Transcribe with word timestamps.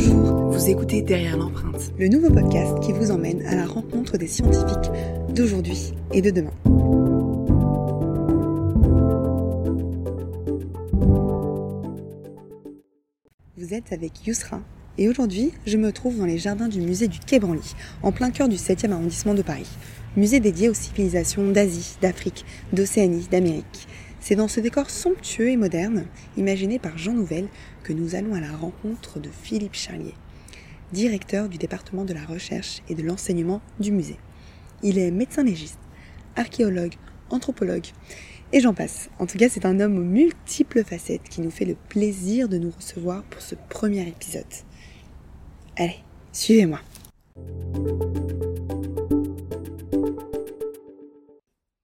Bonjour, 0.00 0.52
vous 0.52 0.70
écoutez 0.70 1.02
Derrière 1.02 1.36
l'empreinte, 1.36 1.92
le 1.98 2.06
nouveau 2.06 2.30
podcast 2.30 2.78
qui 2.84 2.92
vous 2.92 3.10
emmène 3.10 3.44
à 3.46 3.56
la 3.56 3.66
rencontre 3.66 4.16
des 4.16 4.28
scientifiques 4.28 4.92
d'aujourd'hui 5.34 5.92
et 6.12 6.22
de 6.22 6.30
demain. 6.30 6.52
Vous 13.56 13.74
êtes 13.74 13.92
avec 13.92 14.24
Yousra 14.24 14.60
et 14.98 15.08
aujourd'hui 15.08 15.52
je 15.66 15.76
me 15.76 15.90
trouve 15.90 16.16
dans 16.16 16.26
les 16.26 16.38
jardins 16.38 16.68
du 16.68 16.80
musée 16.80 17.08
du 17.08 17.18
Quai 17.18 17.40
Branly, 17.40 17.74
en 18.04 18.12
plein 18.12 18.30
cœur 18.30 18.48
du 18.48 18.54
7e 18.54 18.92
arrondissement 18.92 19.34
de 19.34 19.42
Paris. 19.42 19.68
Musée 20.16 20.38
dédié 20.38 20.68
aux 20.68 20.74
civilisations 20.74 21.50
d'Asie, 21.50 21.96
d'Afrique, 22.00 22.44
d'Océanie, 22.72 23.26
d'Amérique. 23.32 23.88
C'est 24.20 24.34
dans 24.34 24.48
ce 24.48 24.60
décor 24.60 24.90
somptueux 24.90 25.50
et 25.50 25.56
moderne, 25.56 26.06
imaginé 26.36 26.78
par 26.78 26.98
Jean 26.98 27.12
Nouvel, 27.12 27.48
que 27.82 27.92
nous 27.92 28.14
allons 28.14 28.34
à 28.34 28.40
la 28.40 28.52
rencontre 28.52 29.20
de 29.20 29.30
Philippe 29.30 29.74
Charlier, 29.74 30.14
directeur 30.92 31.48
du 31.48 31.58
département 31.58 32.04
de 32.04 32.12
la 32.12 32.24
recherche 32.24 32.82
et 32.88 32.94
de 32.94 33.02
l'enseignement 33.02 33.62
du 33.80 33.92
musée. 33.92 34.18
Il 34.82 34.98
est 34.98 35.10
médecin 35.10 35.44
légiste, 35.44 35.78
archéologue, 36.36 36.94
anthropologue, 37.30 37.86
et 38.52 38.60
j'en 38.60 38.74
passe. 38.74 39.10
En 39.18 39.26
tout 39.26 39.38
cas, 39.38 39.48
c'est 39.48 39.66
un 39.66 39.78
homme 39.80 39.98
aux 39.98 40.04
multiples 40.04 40.84
facettes 40.84 41.28
qui 41.28 41.40
nous 41.40 41.50
fait 41.50 41.64
le 41.64 41.74
plaisir 41.74 42.48
de 42.48 42.58
nous 42.58 42.70
recevoir 42.70 43.22
pour 43.24 43.42
ce 43.42 43.54
premier 43.68 44.06
épisode. 44.08 44.44
Allez, 45.76 45.98
suivez-moi. 46.32 46.80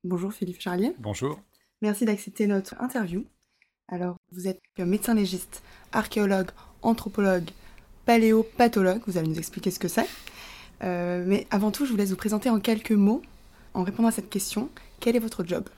Bonjour 0.03 0.33
Philippe 0.33 0.61
Charlier. 0.61 0.95
Bonjour. 0.99 1.41
Merci 1.83 2.05
d'accepter 2.05 2.47
notre 2.47 2.81
interview. 2.81 3.25
Alors, 3.89 4.17
vous 4.33 4.49
êtes 4.49 4.61
médecin 4.79 5.15
légiste, 5.15 5.63
archéologue, 5.93 6.51
anthropologue, 6.83 7.51
paléopathologue. 8.07 9.03
Vous 9.07 9.19
allez 9.19 9.29
nous 9.29 9.39
expliquer 9.39 9.71
ce 9.71 9.79
que 9.79 9.89
c'est. 9.89 10.09
Euh, 10.83 11.25
mais 11.27 11.47
avant 11.51 11.71
tout, 11.71 11.87
je 11.87 11.91
vous 11.91 11.97
laisse 11.97 12.11
vous 12.11 12.17
présenter 12.17 12.51
en 12.51 12.61
quelques 12.61 12.93
mots. 12.93 13.23
En 13.75 13.83
répondant 13.83 14.09
à 14.09 14.13
cette 14.13 14.31
question, 14.31 14.71
quel 15.01 15.17
est 15.17 15.21
votre 15.21 15.45
job? 15.45 15.69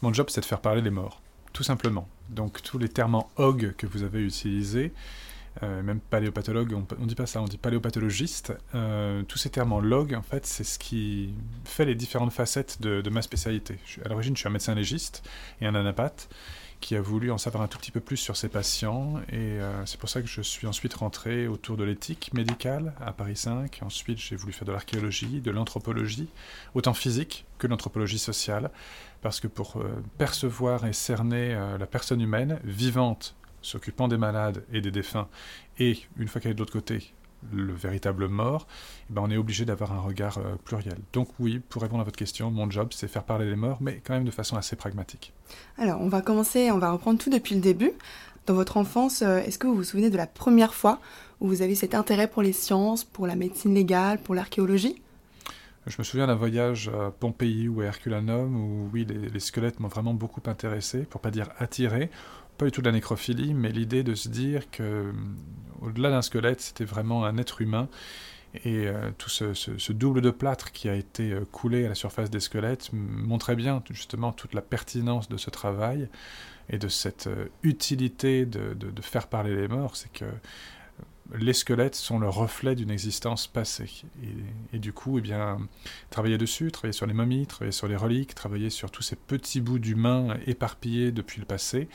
Mon 0.00 0.12
job, 0.12 0.28
c'est 0.30 0.40
de 0.40 0.46
faire 0.46 0.60
parler 0.60 0.80
les 0.80 0.90
morts, 0.90 1.20
tout 1.52 1.64
simplement. 1.64 2.08
Donc, 2.30 2.62
tous 2.62 2.78
les 2.78 2.88
termes 2.88 3.16
en 3.16 3.28
og 3.36 3.74
que 3.76 3.86
vous 3.86 4.04
avez 4.04 4.20
utilisés, 4.22 4.92
euh, 5.62 5.82
même 5.82 6.00
paléopathologue, 6.00 6.72
on 6.72 7.02
ne 7.02 7.08
dit 7.08 7.14
pas 7.14 7.26
ça, 7.26 7.42
on 7.42 7.46
dit 7.46 7.58
paléopathologiste. 7.58 8.52
Euh, 8.74 9.22
tous 9.22 9.38
ces 9.38 9.50
termes 9.50 9.72
en 9.72 9.80
log, 9.80 10.14
en 10.14 10.22
fait, 10.22 10.46
c'est 10.46 10.64
ce 10.64 10.78
qui 10.78 11.34
fait 11.64 11.84
les 11.84 11.94
différentes 11.94 12.32
facettes 12.32 12.80
de, 12.80 13.08
ma 13.10 13.22
spécialité. 13.22 13.78
à 14.04 14.08
l'origine, 14.08 14.36
je 14.36 14.40
suis 14.40 14.48
un 14.48 14.52
médecin 14.52 14.74
légiste 14.74 15.22
et 15.60 15.66
un 15.66 15.74
anapathe 15.74 16.28
qui 16.80 16.94
a 16.94 17.00
voulu 17.00 17.32
en 17.32 17.38
savoir 17.38 17.64
un 17.64 17.66
tout 17.66 17.78
petit 17.78 17.90
peu 17.90 17.98
plus 17.98 18.18
sur 18.18 18.36
ses 18.36 18.48
patients. 18.48 19.14
Et 19.30 19.34
euh, 19.36 19.84
c'est 19.84 19.98
pour 19.98 20.08
ça 20.08 20.22
que 20.22 20.28
je 20.28 20.42
suis 20.42 20.68
ensuite 20.68 20.94
rentré 20.94 21.48
autour 21.48 21.76
de 21.76 21.82
l'éthique 21.82 22.32
médicale 22.34 22.92
à 23.00 23.12
Paris 23.12 23.34
5. 23.34 23.80
Ensuite, 23.82 24.18
j'ai 24.18 24.36
voulu 24.36 24.52
faire 24.52 24.66
de 24.66 24.72
l'archéologie, 24.72 25.40
de 25.40 25.50
l'anthropologie, 25.50 26.28
autant 26.74 26.94
physique 26.94 27.46
que 27.58 27.66
l'anthropologie 27.66 28.20
sociale, 28.20 28.70
parce 29.22 29.40
que 29.40 29.48
pour 29.48 29.82
percevoir 30.18 30.86
et 30.86 30.92
cerner 30.92 31.58
la 31.80 31.86
personne 31.86 32.20
humaine, 32.20 32.60
vivante, 32.62 33.34
s'occupant 33.62 34.08
des 34.08 34.18
malades 34.18 34.64
et 34.72 34.80
des 34.80 34.90
défunts, 34.90 35.28
et 35.78 35.98
une 36.18 36.28
fois 36.28 36.40
qu'elle 36.40 36.52
est 36.52 36.54
de 36.54 36.60
l'autre 36.60 36.72
côté, 36.72 37.12
le 37.52 37.72
véritable 37.72 38.26
mort, 38.26 38.66
eh 39.08 39.12
ben 39.12 39.22
on 39.24 39.30
est 39.30 39.36
obligé 39.36 39.64
d'avoir 39.64 39.92
un 39.92 40.00
regard 40.00 40.38
euh, 40.38 40.56
pluriel. 40.64 40.98
Donc 41.12 41.28
oui, 41.38 41.60
pour 41.68 41.82
répondre 41.82 42.00
à 42.00 42.04
votre 42.04 42.18
question, 42.18 42.50
mon 42.50 42.68
job, 42.70 42.88
c'est 42.90 43.08
faire 43.08 43.22
parler 43.22 43.48
les 43.48 43.56
morts, 43.56 43.78
mais 43.80 44.00
quand 44.04 44.14
même 44.14 44.24
de 44.24 44.30
façon 44.32 44.56
assez 44.56 44.76
pragmatique. 44.76 45.32
Alors, 45.76 46.00
on 46.00 46.08
va 46.08 46.20
commencer, 46.20 46.70
on 46.72 46.78
va 46.78 46.90
reprendre 46.90 47.18
tout 47.18 47.30
depuis 47.30 47.54
le 47.54 47.60
début. 47.60 47.92
Dans 48.46 48.54
votre 48.54 48.76
enfance, 48.76 49.22
euh, 49.22 49.38
est-ce 49.38 49.58
que 49.58 49.66
vous 49.66 49.76
vous 49.76 49.84
souvenez 49.84 50.10
de 50.10 50.16
la 50.16 50.26
première 50.26 50.74
fois 50.74 51.00
où 51.40 51.46
vous 51.46 51.62
avez 51.62 51.74
cet 51.76 51.94
intérêt 51.94 52.26
pour 52.26 52.42
les 52.42 52.52
sciences, 52.52 53.04
pour 53.04 53.26
la 53.26 53.36
médecine 53.36 53.74
légale, 53.74 54.18
pour 54.18 54.34
l'archéologie? 54.34 55.00
Je 55.86 55.96
me 55.98 56.04
souviens 56.04 56.26
d'un 56.26 56.34
voyage 56.34 56.88
à 56.88 57.12
Pompéi 57.12 57.68
ou 57.68 57.80
à 57.82 57.84
Herculanum 57.84 58.56
où 58.56 58.90
oui, 58.92 59.06
les, 59.08 59.30
les 59.30 59.40
squelettes 59.40 59.80
m'ont 59.80 59.88
vraiment 59.88 60.12
beaucoup 60.12 60.42
intéressé, 60.46 61.04
pour 61.04 61.20
pas 61.20 61.30
dire 61.30 61.50
attiré 61.58 62.10
pas 62.58 62.64
du 62.64 62.72
tout 62.72 62.82
de 62.82 62.86
la 62.86 62.92
nécrophilie, 62.92 63.54
mais 63.54 63.70
l'idée 63.70 64.02
de 64.02 64.14
se 64.14 64.28
dire 64.28 64.70
que, 64.70 64.82
euh, 64.82 65.12
au-delà 65.80 66.10
d'un 66.10 66.22
squelette, 66.22 66.60
c'était 66.60 66.84
vraiment 66.84 67.24
un 67.24 67.38
être 67.38 67.62
humain. 67.62 67.88
Et 68.64 68.88
euh, 68.88 69.10
tout 69.16 69.28
ce, 69.28 69.92
double 69.92 70.20
de 70.22 70.30
plâtre 70.30 70.72
qui 70.72 70.88
a 70.88 70.94
été 70.94 71.32
euh, 71.32 71.44
coulé 71.52 71.84
à 71.84 71.88
la 71.90 71.94
surface 71.94 72.30
des 72.30 72.40
squelettes 72.40 72.90
montrait 72.92 73.56
bien 73.56 73.82
justement 73.90 74.32
toute 74.32 74.54
la 74.54 74.62
pertinence 74.62 75.28
de 75.28 75.36
ce 75.36 75.50
travail 75.50 76.08
et 76.70 76.78
de 76.78 76.88
cette 76.88 77.28
utilité 77.62 78.44
de, 78.44 78.74
de, 78.74 79.02
faire 79.02 79.28
parler 79.28 79.54
les 79.54 79.68
morts. 79.68 79.96
C'est 79.96 80.12
que 80.12 80.24
les 81.34 81.52
squelettes 81.52 81.94
sont 81.94 82.18
le 82.18 82.28
reflet 82.28 82.74
d'une 82.74 82.90
existence 82.90 83.46
passée. 83.46 84.02
Et, 84.72 84.78
du 84.78 84.92
coup, 84.92 85.18
eh 85.18 85.20
bien, 85.20 85.58
travailler 86.10 86.38
dessus, 86.38 86.70
travailler 86.72 86.92
sur 86.92 87.06
les 87.06 87.14
momies, 87.14 87.46
travailler 87.46 87.72
sur 87.72 87.88
les 87.88 87.96
reliques, 87.96 88.34
travailler 88.34 88.70
sur 88.70 88.90
tous 88.90 89.02
ces 89.02 89.16
petits 89.16 89.60
bouts 89.60 89.78
d'humains 89.78 90.36
éparpillés 90.46 91.12
depuis 91.12 91.40
le 91.40 91.46
passé, 91.46 91.88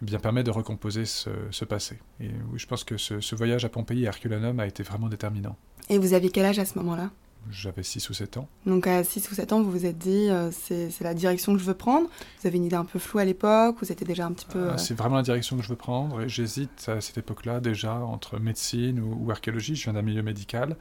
eh 0.00 0.04
bien, 0.04 0.18
permet 0.18 0.42
de 0.42 0.50
recomposer 0.50 1.04
ce, 1.04 1.64
passé. 1.64 1.98
Et 2.20 2.30
je 2.56 2.66
pense 2.66 2.84
que 2.84 2.96
ce, 2.96 3.20
ce 3.20 3.34
voyage 3.34 3.64
à 3.64 3.68
Pompéi 3.68 4.04
et 4.04 4.06
Herculanum 4.06 4.58
a 4.60 4.66
été 4.66 4.82
vraiment 4.82 5.08
déterminant. 5.08 5.56
Et 5.88 5.98
vous 5.98 6.14
aviez 6.14 6.30
quel 6.30 6.46
âge 6.46 6.58
à 6.58 6.64
ce 6.64 6.78
moment-là? 6.78 7.10
J'avais 7.50 7.82
6 7.82 8.10
ou 8.10 8.14
7 8.14 8.36
ans. 8.36 8.48
Donc 8.66 8.86
à 8.86 9.02
6 9.02 9.30
ou 9.30 9.34
7 9.34 9.52
ans, 9.52 9.62
vous 9.62 9.70
vous 9.70 9.86
êtes 9.86 9.98
dit, 9.98 10.28
euh, 10.28 10.50
c'est 10.50 11.00
la 11.00 11.14
direction 11.14 11.52
que 11.54 11.58
je 11.58 11.64
veux 11.64 11.74
prendre. 11.74 12.08
Vous 12.40 12.46
avez 12.46 12.56
une 12.56 12.64
idée 12.64 12.76
un 12.76 12.84
peu 12.84 12.98
floue 12.98 13.18
à 13.18 13.24
l'époque, 13.24 13.76
vous 13.80 13.90
étiez 13.90 14.06
déjà 14.06 14.26
un 14.26 14.32
petit 14.32 14.46
peu... 14.46 14.70
Euh, 14.70 14.76
c'est 14.76 14.94
vraiment 14.94 15.16
la 15.16 15.22
direction 15.22 15.56
que 15.56 15.62
je 15.62 15.68
veux 15.68 15.76
prendre. 15.76 16.22
Et 16.22 16.28
j'hésite 16.28 16.88
à 16.88 17.00
cette 17.00 17.18
époque-là 17.18 17.60
déjà 17.60 17.94
entre 17.94 18.38
médecine 18.38 19.00
ou, 19.00 19.30
archéologie. 19.30 19.76
Je 19.76 19.84
viens 19.84 19.94
d'un 19.94 20.02
milieu 20.02 20.22
médical. 20.22 20.76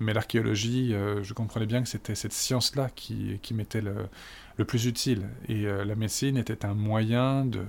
Mais 0.00 0.12
l'archéologie, 0.12 0.94
euh, 0.94 1.22
je 1.24 1.34
comprenais 1.34 1.66
bien 1.66 1.82
que 1.82 1.88
c'était 1.88 2.14
cette 2.14 2.32
science-là 2.32 2.88
qui, 2.94 3.40
qui 3.42 3.52
m'était 3.52 3.80
le, 3.80 4.06
le, 4.56 4.64
plus 4.64 4.86
utile. 4.86 5.28
Et 5.48 5.62
la 5.64 5.96
médecine 5.96 6.36
était 6.36 6.64
un 6.64 6.74
moyen 6.74 7.44
de, 7.44 7.64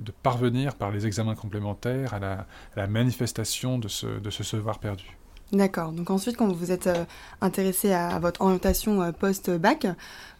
de, 0.00 0.12
parvenir 0.22 0.76
par 0.76 0.90
les 0.90 1.06
examens 1.06 1.34
complémentaires 1.34 2.14
à 2.14 2.18
la, 2.18 2.46
la 2.74 2.86
manifestation 2.86 3.78
de 3.78 3.88
ce, 3.88 4.06
de 4.06 4.30
ce 4.30 4.42
savoir 4.42 4.78
perdu. 4.78 5.18
D'accord. 5.52 5.92
Donc 5.92 6.10
ensuite, 6.10 6.36
quand 6.36 6.46
vous 6.46 6.54
vous 6.54 6.72
êtes 6.72 6.88
euh, 6.88 7.04
intéressé 7.40 7.92
à, 7.92 8.18
votre 8.18 8.42
orientation 8.42 9.00
euh, 9.00 9.12
post-bac, 9.12 9.86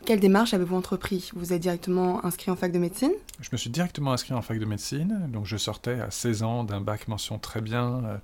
quelle 0.05 0.21
démarche 0.21 0.53
avez-vous 0.53 0.77
entrepris? 0.77 1.31
Vous 1.35 1.55
êtes 1.55 1.63
directement 1.63 2.25
inscrit 2.27 2.51
en 2.51 2.57
fac 2.57 2.73
de 2.73 2.79
médecine? 2.79 3.13
Je 3.41 3.49
me 3.51 3.57
suis 3.57 3.71
directement 3.71 4.13
inscrit 4.13 4.35
en 4.35 4.43
fac 4.43 4.59
de 4.59 4.67
médecine. 4.67 5.29
Donc 5.33 5.47
je 5.47 5.57
sortais 5.57 5.99
à 6.01 6.11
16 6.11 6.43
ans 6.43 6.65
d'un 6.65 6.83
bac 6.83 7.09
mention 7.09 7.39
très 7.39 7.63
bien, 7.63 8.05
euh, 8.05 8.17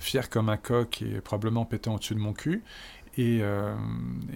fier 0.00 0.28
comme 0.28 0.48
un 0.48 0.56
coq 0.56 1.02
et 1.02 1.20
probablement 1.20 1.64
pétant 1.64 1.94
au-dessus 1.94 2.14
de 2.14 2.20
mon 2.20 2.32
cul. 2.32 2.64
Et, 3.16 3.42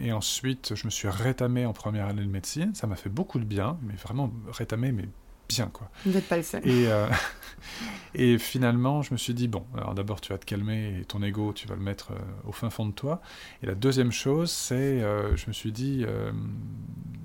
et, 0.01 0.13
ensuite, 0.13 0.77
je 0.77 0.85
me 0.85 0.91
suis 0.93 1.09
rétamé 1.09 1.67
en 1.67 1.73
première 1.73 2.07
année 2.07 2.23
de 2.23 2.31
médecine. 2.31 2.77
Ça 2.77 2.87
m'a 2.87 2.95
fait 2.95 3.09
beaucoup 3.09 3.41
de 3.41 3.45
bien, 3.45 3.77
mais 3.83 3.95
vraiment 3.95 4.31
rétamé, 4.53 4.93
mais 4.93 5.09
bien. 5.49 5.71
Quoi. 5.73 5.91
Vous 6.05 6.13
n'êtes 6.13 6.29
pas 6.29 6.37
le 6.37 6.43
seul. 6.43 6.67
Et, 6.67 6.87
euh, 6.89 7.09
et 8.15 8.39
finalement, 8.39 9.03
je 9.03 9.13
me 9.13 9.19
suis 9.19 9.35
dit, 9.35 9.49
bon, 9.49 9.65
alors 9.77 9.95
d'abord, 9.95 10.21
tu 10.21 10.33
vas 10.33 10.39
te 10.39 10.45
calmer 10.45 11.01
et 11.01 11.05
ton 11.05 11.23
ego, 11.23 11.53
tu 11.53 11.67
vas 11.67 11.75
le 11.75 11.81
mettre 11.81 12.13
euh, 12.13 12.19
au 12.47 12.53
fin 12.53 12.71
fond 12.71 12.87
de 12.87 12.93
toi. 12.93 13.21
Et 13.63 13.67
la 13.67 13.75
deuxième 13.75 14.13
chose, 14.13 14.51
c'est, 14.51 14.75
euh, 14.75 15.37
je 15.37 15.47
me 15.49 15.53
suis 15.53 15.73
dit, 15.73 16.05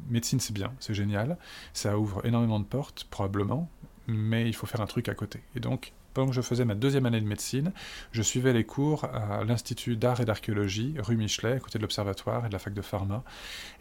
médecine, 0.10 0.40
c'est 0.40 0.54
bien, 0.54 0.72
c'est 0.80 0.94
génial. 0.94 1.38
Ça 1.74 1.98
ouvre 1.98 2.26
énormément 2.26 2.60
de 2.60 2.66
portes, 2.66 3.06
probablement, 3.10 3.70
mais 4.08 4.48
il 4.48 4.54
faut 4.54 4.68
faire 4.68 4.82
un 4.82 4.88
truc 4.88 5.10
à 5.10 5.14
côté. 5.14 5.42
Et 5.56 5.60
donc, 5.60 5.94
pendant 6.14 6.30
que 6.30 6.36
je 6.36 6.42
faisais 6.42 6.66
ma 6.66 6.76
deuxième 6.76 7.06
année 7.06 7.22
de 7.22 7.28
médecine, 7.28 7.72
je 8.12 8.22
suivais 8.22 8.54
les 8.54 8.64
cours 8.64 9.06
à 9.06 9.44
l'Institut 9.44 9.96
d'art 9.96 10.22
et 10.22 10.26
d'archéologie, 10.26 10.96
rue 11.00 11.18
Michelet, 11.18 11.54
à 11.54 11.60
côté 11.60 11.80
de 11.80 11.84
l'Observatoire 11.84 12.46
et 12.46 12.48
de 12.50 12.54
la 12.54 12.60
fac 12.60 12.74
de 12.74 12.82
pharma. 12.82 13.24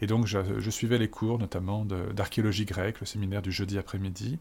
Et 0.01 0.07
donc, 0.07 0.25
je, 0.25 0.69
suivais 0.69 0.97
les 0.97 1.09
cours, 1.09 1.39
notamment 1.39 1.85
d'archéologie 1.85 2.65
grecque, 2.65 2.99
le 2.99 3.05
séminaire 3.05 3.41
du 3.41 3.51
jeudi 3.51 3.77
après-midi. 3.77 4.39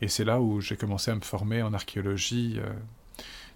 Et 0.00 0.08
c'est 0.08 0.24
là 0.24 0.40
où 0.40 0.60
j'ai 0.60 0.76
commencé 0.76 1.10
à 1.10 1.14
me 1.14 1.20
former 1.20 1.62
en 1.62 1.72
archéologie. 1.74 2.58
Euh, 2.58 2.72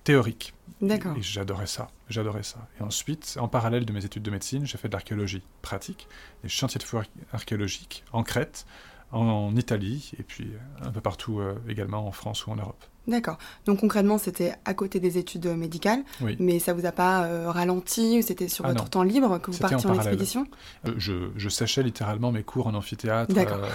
théorique. 0.07 0.55
D'accord. 0.81 1.17
Et 1.17 1.23
j'adorais 1.23 1.67
ça, 1.67 1.89
j'adorais 2.09 2.45
ça. 2.45 2.69
Et 2.79 2.83
ensuite, 2.83 3.37
en 3.41 3.49
parallèle 3.49 3.85
de 3.85 3.93
mes 3.93 4.05
études 4.05 4.23
de 4.23 4.31
médecine, 4.31 4.65
j'ai 4.65 4.79
fait 4.79 4.87
de 4.87 4.93
l'archéologie 4.93 5.43
pratique, 5.63 6.07
des 6.45 6.49
chantiers 6.49 6.79
de 6.79 6.85
fouilles 6.85 7.11
archéologiques 7.33 8.05
en 8.13 8.23
Crète, 8.23 8.67
en, 9.11 9.55
Italie, 9.57 10.13
et 10.19 10.23
puis 10.23 10.53
un 10.81 10.93
peu 10.93 11.01
partout 11.01 11.41
euh, 11.41 11.57
également 11.69 12.07
en 12.07 12.13
France 12.13 12.47
ou 12.47 12.53
en 12.53 12.57
Europe. 12.57 12.85
D'accord. 13.07 13.39
Donc 13.67 13.81
concrètement, 13.81 14.19
c'était 14.19 14.55
à 14.65 14.75
côté 14.75 14.99
des 14.99 15.17
études 15.19 15.47
médicales, 15.47 16.03
mais 16.41 16.59
ça 16.59 16.73
vous 16.73 16.87
a 16.87 16.93
pas 16.93 17.25
euh, 17.25 17.51
ralenti 17.51 18.23
C'était 18.23 18.49
sur 18.49 18.67
ah 18.67 18.71
votre 18.71 18.89
temps 18.89 19.05
libre 19.05 19.39
que 19.39 19.51
vous 19.51 19.59
partiez 19.59 19.87
en, 19.87 19.95
expédition? 19.95 20.47
Euh, 20.87 20.95
je, 20.97 21.49
séchais 21.49 21.83
littéralement 21.83 22.33
mes 22.33 22.43
cours 22.43 22.67
en 22.67 22.75
amphithéâtre 22.75 23.35
euh, 23.37 23.69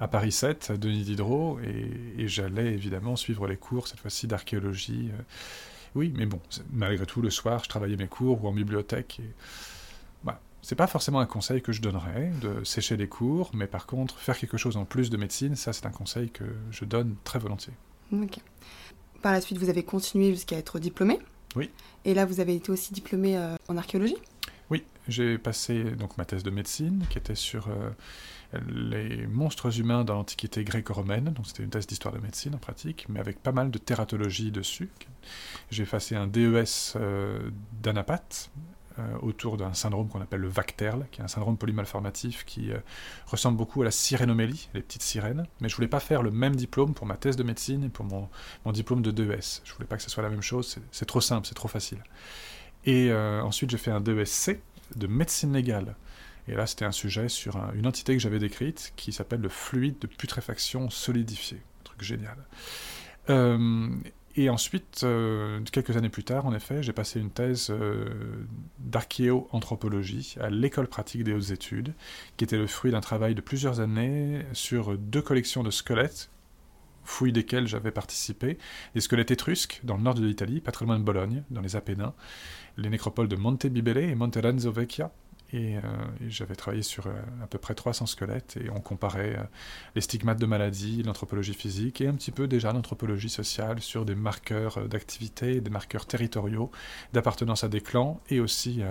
à 0.00 0.08
Paris 0.08 0.32
7, 0.32 0.70
à 0.70 0.76
Denis 0.76 1.02
Diderot, 1.02 1.58
et, 1.60 2.26
j'allais 2.26 2.72
évidemment 2.72 3.16
suivre 3.16 3.46
les 3.46 3.56
cours, 3.56 3.86
cette 3.86 4.00
fois-ci 4.00 4.26
d'archéologie. 4.26 5.10
oui, 5.94 6.12
mais 6.16 6.26
bon, 6.26 6.40
malgré 6.72 7.06
tout, 7.06 7.22
le 7.22 7.30
soir, 7.30 7.62
je 7.62 7.68
travaillais 7.68 7.96
mes 7.96 8.08
cours 8.08 8.44
ou 8.44 8.48
en 8.48 8.52
bibliothèque. 8.52 9.20
Et... 9.20 9.30
Voilà. 10.24 10.40
C'est 10.62 10.74
pas 10.74 10.86
forcément 10.86 11.20
un 11.20 11.26
conseil 11.26 11.62
que 11.62 11.70
je 11.70 11.80
donnerais, 11.80 12.32
de 12.40 12.64
sécher 12.64 12.96
les 12.96 13.08
cours, 13.08 13.50
mais 13.54 13.66
par 13.66 13.86
contre, 13.86 14.18
faire 14.18 14.36
quelque 14.36 14.56
chose 14.56 14.76
en 14.76 14.84
plus 14.84 15.10
de 15.10 15.16
médecine, 15.16 15.54
ça 15.54 15.72
c'est 15.72 15.86
un 15.86 15.90
conseil 15.90 16.30
que 16.30 16.44
je 16.70 16.84
donne 16.84 17.14
très 17.22 17.38
volontiers. 17.38 17.74
Par 19.22 19.32
la 19.32 19.40
suite, 19.40 19.58
vous 19.58 19.68
avez 19.68 19.82
continué 19.82 20.30
jusqu'à 20.30 20.56
être 20.56 20.78
diplômé. 20.78 21.18
Oui. 21.56 21.70
Et 22.04 22.14
là, 22.14 22.26
vous 22.26 22.40
avez 22.40 22.54
été 22.54 22.70
aussi 22.70 22.92
diplômé 22.92 23.38
en 23.68 23.76
archéologie 23.76 24.16
Oui, 24.70 24.84
j'ai 25.08 25.38
passé 25.38 25.82
donc 25.82 26.18
ma 26.18 26.24
thèse 26.24 26.42
de 26.42 26.50
médecine 26.50 27.04
qui 27.08 27.18
était 27.18 27.34
sur 27.34 27.68
les 28.68 29.26
monstres 29.26 29.80
humains 29.80 30.04
dans 30.04 30.14
l'Antiquité 30.14 30.64
gréco-romaine, 30.64 31.32
donc 31.32 31.46
c'était 31.46 31.62
une 31.62 31.70
thèse 31.70 31.86
d'histoire 31.86 32.14
de 32.14 32.20
médecine 32.20 32.54
en 32.54 32.58
pratique, 32.58 33.06
mais 33.08 33.20
avec 33.20 33.42
pas 33.42 33.52
mal 33.52 33.70
de 33.70 33.78
tératologie 33.78 34.50
dessus. 34.50 34.90
J'ai 35.70 35.84
passé 35.84 36.14
un 36.14 36.26
DES 36.26 36.64
euh, 36.96 37.50
d'anapath 37.82 38.50
euh, 38.56 38.60
autour 39.22 39.56
d'un 39.56 39.74
syndrome 39.74 40.08
qu'on 40.08 40.20
appelle 40.20 40.40
le 40.40 40.48
VACTERL, 40.48 41.06
qui 41.10 41.20
est 41.20 41.24
un 41.24 41.28
syndrome 41.28 41.56
polymalformatif 41.56 42.44
qui 42.44 42.70
euh, 42.70 42.78
ressemble 43.26 43.56
beaucoup 43.56 43.82
à 43.82 43.84
la 43.84 43.90
sirénomélie, 43.90 44.68
les 44.74 44.82
petites 44.82 45.02
sirènes, 45.02 45.46
mais 45.60 45.68
je 45.68 45.76
voulais 45.76 45.88
pas 45.88 46.00
faire 46.00 46.22
le 46.22 46.30
même 46.30 46.56
diplôme 46.56 46.94
pour 46.94 47.06
ma 47.06 47.16
thèse 47.16 47.36
de 47.36 47.42
médecine 47.42 47.84
et 47.84 47.88
pour 47.88 48.04
mon, 48.04 48.28
diplôme 48.72 49.02
de 49.02 49.10
DES. 49.10 49.62
Je 49.64 49.72
voulais 49.74 49.86
pas 49.86 49.96
que 49.96 50.02
ce 50.02 50.10
soit 50.10 50.22
la 50.22 50.30
même 50.30 50.42
chose, 50.42 50.78
c'est 50.90 51.06
trop 51.06 51.20
simple, 51.20 51.46
c'est 51.46 51.54
trop 51.54 51.68
facile. 51.68 52.02
Et 52.86 53.12
ensuite 53.12 53.70
j'ai 53.70 53.78
fait 53.78 53.90
un 53.90 54.00
DESC 54.00 54.60
de 54.96 55.06
médecine 55.06 55.54
légale 55.54 55.96
et 56.48 56.54
là, 56.54 56.66
c'était 56.66 56.84
un 56.84 56.92
sujet 56.92 57.28
sur 57.28 57.56
une 57.74 57.86
entité 57.86 58.14
que 58.14 58.18
j'avais 58.20 58.38
décrite 58.38 58.92
qui 58.96 59.12
s'appelle 59.12 59.40
le 59.40 59.48
fluide 59.48 59.98
de 60.00 60.06
putréfaction 60.06 60.90
solidifié. 60.90 61.56
Un 61.56 61.84
truc 61.84 62.02
génial. 62.02 62.36
Euh, 63.30 63.88
et 64.36 64.50
ensuite, 64.50 65.02
euh, 65.04 65.60
quelques 65.70 65.96
années 65.96 66.08
plus 66.08 66.24
tard, 66.24 66.46
en 66.46 66.54
effet, 66.54 66.82
j'ai 66.82 66.92
passé 66.92 67.20
une 67.20 67.30
thèse 67.30 67.68
euh, 67.70 68.44
d'archéo-anthropologie 68.80 70.34
à 70.40 70.50
l'école 70.50 70.88
pratique 70.88 71.22
des 71.22 71.32
hautes 71.32 71.50
études, 71.50 71.94
qui 72.36 72.44
était 72.44 72.56
le 72.56 72.66
fruit 72.66 72.90
d'un 72.90 73.00
travail 73.00 73.36
de 73.36 73.40
plusieurs 73.40 73.78
années 73.78 74.44
sur 74.52 74.98
deux 74.98 75.22
collections 75.22 75.62
de 75.62 75.70
squelettes, 75.70 76.30
fouilles 77.04 77.32
desquelles 77.32 77.68
j'avais 77.68 77.92
participé, 77.92 78.58
des 78.94 79.00
squelettes 79.00 79.30
étrusques 79.30 79.80
dans 79.84 79.96
le 79.96 80.02
nord 80.02 80.14
de 80.14 80.26
l'Italie, 80.26 80.62
loin 80.80 80.98
de 80.98 81.04
Bologne, 81.04 81.44
dans 81.50 81.60
les 81.60 81.76
Apennins, 81.76 82.14
les 82.76 82.90
nécropoles 82.90 83.28
de 83.28 83.36
Monte 83.36 83.66
Bibele 83.66 83.98
et 83.98 84.14
Monte 84.16 84.38
Ranzo 84.42 84.72
Euh, 85.54 85.80
et, 86.20 86.30
j'avais 86.30 86.54
travaillé 86.54 86.82
sur 86.82 87.06
euh, 87.06 87.12
à 87.42 87.46
peu 87.46 87.58
près 87.58 87.74
300 87.74 88.06
squelettes 88.06 88.56
et 88.56 88.70
on 88.70 88.80
comparait 88.80 89.36
euh, 89.36 89.42
les 89.94 90.00
stigmates 90.00 90.40
de 90.40 90.46
maladie, 90.46 91.02
l'anthropologie 91.02 91.54
physique 91.54 92.00
et 92.00 92.08
un 92.08 92.14
petit 92.14 92.30
peu 92.30 92.48
déjà 92.48 92.72
l'anthropologie 92.72 93.28
sociale 93.28 93.80
sur 93.80 94.04
des 94.04 94.14
marqueurs 94.14 94.88
d'activité, 94.88 95.60
des 95.60 95.70
marqueurs 95.70 96.06
territoriaux, 96.06 96.70
d'appartenance 97.12 97.64
à 97.64 97.68
des 97.68 97.80
clans 97.80 98.20
et 98.30 98.40
aussi 98.40 98.82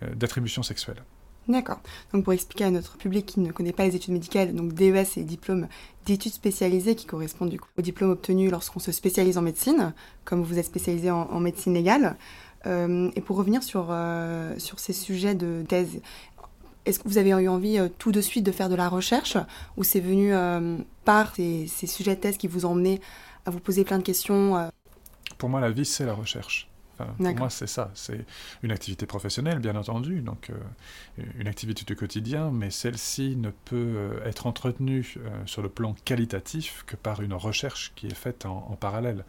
d'attribution 0.00 0.62
sexuelle. 0.62 1.02
D'accord. 1.48 1.80
Donc 2.12 2.24
pour 2.24 2.32
expliquer 2.32 2.64
à 2.64 2.70
notre 2.70 2.96
public 2.96 3.26
qui 3.26 3.40
ne 3.40 3.50
connaît 3.50 3.72
pas 3.72 3.84
les 3.84 3.96
études 3.96 4.12
médicales, 4.12 4.54
donc 4.54 4.74
DES 4.74 5.04
et 5.16 5.24
diplôme 5.24 5.66
d'études 6.06 6.32
spécialisées 6.32 6.94
qui 6.94 7.06
correspondent 7.06 7.50
du 7.50 7.58
coup 7.58 7.68
au 7.76 7.82
diplôme 7.82 8.10
obtenu 8.10 8.48
lorsqu'on 8.48 8.78
se 8.78 8.92
spécialise 8.92 9.38
en 9.38 9.42
médecine, 9.42 9.92
comme 10.24 10.42
vous 10.42 10.58
êtes 10.58 10.66
spécialisé 10.66 11.10
en 11.10 11.40
médecine 11.40 11.74
légale. 11.74 12.16
Euh, 12.66 13.10
et 13.16 13.20
pour 13.20 13.36
revenir 13.36 13.62
sur, 13.62 13.88
euh, 13.90 14.58
sur 14.58 14.78
ces 14.78 14.92
sujets 14.92 15.34
de 15.34 15.64
thèse, 15.68 16.00
est-ce 16.84 16.98
que 16.98 17.08
vous 17.08 17.18
avez 17.18 17.30
eu 17.30 17.48
envie 17.48 17.78
euh, 17.78 17.88
tout 17.98 18.12
de 18.12 18.20
suite 18.20 18.44
de 18.44 18.52
faire 18.52 18.68
de 18.68 18.74
la 18.74 18.88
recherche 18.88 19.36
ou 19.76 19.84
c'est 19.84 20.00
venu 20.00 20.32
par 21.04 21.34
ces, 21.34 21.66
ces, 21.66 21.86
sujets 21.86 22.16
de 22.16 22.20
thèse 22.20 22.36
qui 22.36 22.48
vous 22.48 22.66
ont 22.66 22.70
emmené 22.70 23.00
à 23.46 23.50
vous 23.50 23.60
poser 23.60 23.84
plein 23.84 23.98
de 23.98 24.02
questions 24.02 24.70
Pour 25.38 25.48
moi, 25.48 25.60
la 25.60 25.70
vie, 25.70 25.84
c'est 25.84 26.06
la 26.06 26.14
recherche. 26.14 26.68
pour 26.96 27.36
moi, 27.36 27.50
c'est 27.50 27.66
ça. 27.66 27.90
C'est 27.94 28.24
une 28.62 28.70
activité 28.70 29.06
professionnelle, 29.06 29.58
bien 29.58 29.74
entendu, 29.74 30.20
donc 30.20 30.50
une 31.38 31.48
activité 31.48 31.84
du 31.84 31.96
quotidien, 31.96 32.50
mais 32.52 32.70
celle-ci 32.70 33.36
ne 33.36 33.50
peut 33.50 34.20
être 34.24 34.46
entretenue 34.46 35.16
sur 35.46 35.62
le 35.62 35.68
plan 35.68 35.94
qualitatif 36.04 36.84
que 36.86 36.94
par 36.94 37.20
une 37.20 37.34
recherche 37.34 37.92
qui 37.96 38.06
est 38.06 38.14
faite 38.14 38.46
en, 38.46 38.68
en 38.70 38.76
parallèle. 38.76 39.24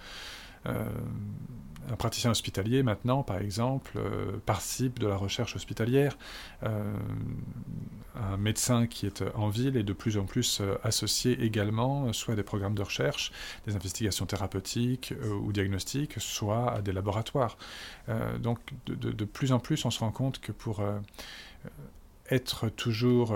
Euh, 0.66 0.86
un 1.92 1.98
praticien 1.98 2.32
hospitalier 2.32 2.82
maintenant, 2.82 3.24
par 3.24 3.40
exemple, 3.40 3.98
euh, 3.98 4.38
participe 4.46 5.00
de 5.00 5.08
la 5.08 5.18
recherche 5.18 5.58
hospitalière. 5.58 6.18
Euh, 6.64 6.94
un 8.16 8.38
médecin 8.38 8.88
qui 8.88 9.06
est 9.06 9.22
en 9.36 9.50
ville 9.50 9.76
est 9.76 9.84
de 9.84 9.92
plus 9.92 10.18
en 10.18 10.24
plus 10.24 10.62
associé 10.84 11.44
également 11.44 12.14
soit 12.14 12.34
à 12.34 12.38
des 12.38 12.44
programmes 12.44 12.76
de 12.76 12.84
recherche, 12.84 13.34
des 13.68 13.76
investigations 13.76 14.26
thérapeutiques 14.26 15.14
ou 15.42 15.52
diagnostiques, 15.52 16.14
soit 16.20 16.72
à 16.72 16.82
des 16.82 16.94
laboratoires. 16.94 17.58
donc 18.40 18.60
de, 18.86 18.94
de, 18.94 19.26
plus 19.26 19.52
en 19.52 19.60
plus, 19.60 19.84
on 19.84 19.90
se 19.90 20.00
rend 20.00 20.12
compte 20.12 20.40
que 20.40 20.52
pour 20.52 20.84
être 22.30 22.70
toujours 22.70 23.36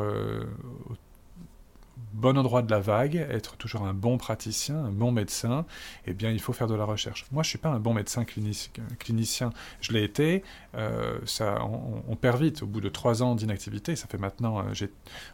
bon 2.18 2.38
endroit 2.38 2.64
de 2.64 2.72
la 2.72 2.80
vague, 2.80 3.16
être 3.16 3.58
toujours 3.58 3.84
un 3.84 3.94
bon 3.94 4.18
praticien, 4.18 4.76
un 4.76 4.92
bon 4.92 5.12
médecin, 5.12 5.66
eh 6.08 6.14
bien, 6.14 6.32
il 6.32 6.40
faut 6.40 6.54
faire 6.54 6.68
de 6.68 6.74
la 6.74 6.84
recherche. 6.84 7.26
Moi, 7.32 7.44
je 7.44 7.48
ne 7.48 7.50
suis 7.50 7.58
pas 7.60 7.70
un 7.70 7.80
bon 7.80 7.94
médecin 7.94 8.26
clinicien. 8.26 9.52
Je 9.82 9.94
l'ai 9.94 10.04
été. 10.04 10.44
Euh, 10.76 11.20
ça, 11.26 11.64
on, 11.64 12.16
perd 12.16 12.42
vite. 12.42 12.64
Au 12.64 12.68
bout 12.68 12.82
de 12.82 12.90
trois 12.90 13.22
ans 13.22 13.36
d'inactivité, 13.36 13.96
ça 13.96 14.08
fait 14.08 14.18
maintenant, 14.18 14.60
euh, 14.60 14.88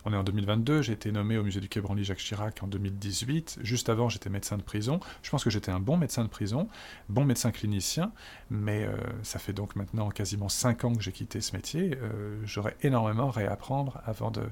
on 0.05 0.13
est 0.13 0.17
en 0.17 0.23
2022, 0.23 0.81
j'ai 0.81 0.93
été 0.93 1.11
nommé 1.11 1.37
au 1.37 1.43
musée 1.43 1.61
du 1.61 1.69
Quai 1.69 1.79
Branly 1.79 2.03
Jacques 2.03 2.17
Chirac 2.17 2.61
en 2.61 2.67
2018. 2.67 3.59
Juste 3.61 3.89
avant, 3.89 4.09
j'étais 4.09 4.29
médecin 4.29 4.57
de 4.57 4.63
prison. 4.63 4.99
Je 5.21 5.29
pense 5.29 5.43
que 5.43 5.49
j'étais 5.49 5.71
un 5.71 5.79
bon 5.79 5.95
médecin 5.97 6.23
de 6.23 6.29
prison, 6.29 6.67
bon 7.07 7.23
médecin 7.23 7.51
clinicien, 7.51 8.11
mais 8.49 8.83
euh, 8.83 8.95
ça 9.23 9.39
fait 9.39 9.53
donc 9.53 9.75
maintenant 9.75 10.09
quasiment 10.09 10.49
cinq 10.49 10.83
ans 10.83 10.93
que 10.93 11.01
j'ai 11.01 11.13
quitté 11.13 11.39
ce 11.39 11.55
métier. 11.55 11.97
J'aurais 12.43 12.75
énormément 12.81 13.29
à 13.29 13.31
réapprendre 13.31 14.01
avant 14.05 14.31
de, 14.31 14.43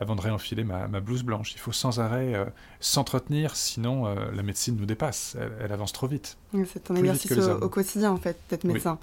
avant 0.00 0.16
de 0.16 0.20
réenfiler 0.20 0.64
ma, 0.64 0.88
ma 0.88 1.00
blouse 1.00 1.22
blanche. 1.22 1.45
Il 1.54 1.60
faut 1.60 1.72
sans 1.72 2.00
arrêt 2.00 2.34
euh, 2.34 2.44
s'entretenir, 2.80 3.56
sinon 3.56 4.06
euh, 4.06 4.14
la 4.34 4.42
médecine 4.42 4.76
nous 4.76 4.86
dépasse, 4.86 5.36
elle, 5.62 5.72
avance 5.72 5.92
trop 5.92 6.06
vite. 6.06 6.36
C'est 6.72 6.84
ton 6.84 6.94
exercice 6.96 7.32
au, 7.32 7.68
quotidien 7.68 8.10
en 8.12 8.16
fait, 8.16 8.38
d'être 8.50 8.64
médecin. 8.64 8.98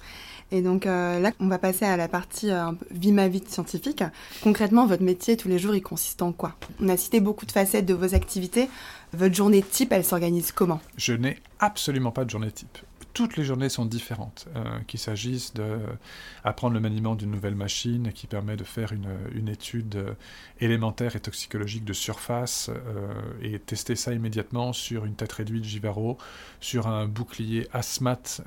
Et 0.50 0.62
donc 0.62 0.86
euh, 0.86 1.20
là, 1.20 1.32
on 1.40 1.48
va 1.48 1.58
passer 1.58 1.84
à 1.84 1.96
la 1.96 2.08
partie 2.08 2.50
vie 2.90 3.12
ma 3.12 3.28
vie 3.28 3.42
scientifique. 3.46 4.04
Concrètement, 4.42 4.86
votre 4.86 5.02
métier 5.02 5.36
tous 5.36 5.48
les 5.48 5.58
jours, 5.58 5.74
il 5.74 5.82
consiste 5.82 6.22
en 6.22 6.32
quoi? 6.32 6.54
On 6.80 6.88
a 6.88 6.96
cité 6.96 7.20
beaucoup 7.20 7.46
de 7.46 7.52
facettes 7.52 7.86
de 7.86 7.94
vos 7.94 8.14
activités. 8.14 8.68
Votre 9.12 9.34
journée 9.34 9.62
type, 9.62 9.92
elle 9.92 10.04
s'organise 10.04 10.52
comment? 10.52 10.80
Je 10.96 11.12
n'ai 11.12 11.38
absolument 11.60 12.10
pas 12.10 12.24
de 12.24 12.30
journée 12.30 12.50
type 12.50 12.78
toutes 13.14 13.36
les 13.36 13.44
journées 13.44 13.68
sont 13.68 13.86
différentes, 13.86 14.48
euh, 14.56 14.80
qu'il 14.88 14.98
s'agisse 14.98 15.54
d'apprendre 15.54 16.74
le 16.74 16.80
maniement 16.80 17.14
d'une 17.14 17.30
nouvelle 17.30 17.54
machine 17.54 18.12
qui 18.12 18.26
permet 18.26 18.56
de 18.56 18.64
faire 18.64 18.92
une, 18.92 19.48
étude 19.48 19.94
euh, 19.94 20.14
élémentaire 20.60 21.14
et 21.14 21.20
toxicologique 21.20 21.84
de 21.84 21.92
surface 21.92 22.70
euh, 22.70 23.12
et 23.40 23.58
tester 23.60 23.94
ça 23.94 24.12
immédiatement 24.12 24.72
sur 24.72 25.04
une 25.04 25.14
tête 25.14 25.32
réduite 25.32 25.64
Givaro, 25.64 26.18
sur 26.60 26.88
un 26.88 27.06
bouclier 27.06 27.68
asthmate 27.72 28.42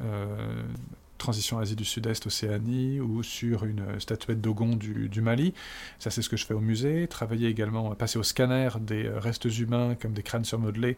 transition 1.18 1.60
Asie 1.60 1.76
du 1.76 1.86
Sud-Est, 1.86 2.26
Océanie, 2.26 3.00
ou 3.00 3.24
sur 3.24 3.66
une 3.66 4.00
statuette 4.00 4.42
d'Ogon 4.42 4.76
du, 4.76 5.22
Mali. 5.22 5.54
Ça, 6.00 6.10
c'est 6.10 6.22
ce 6.22 6.30
que 6.30 6.38
je 6.38 6.46
fais 6.46 6.54
au 6.54 6.60
musée. 6.60 7.08
Travailler 7.08 7.50
également, 7.50 7.94
passer 7.96 8.20
au 8.20 8.24
scanner 8.24 8.70
des 8.80 9.10
restes 9.10 9.46
humains 9.46 9.96
comme 9.96 10.14
des 10.14 10.24
crânes 10.24 10.46
surmodelés 10.46 10.98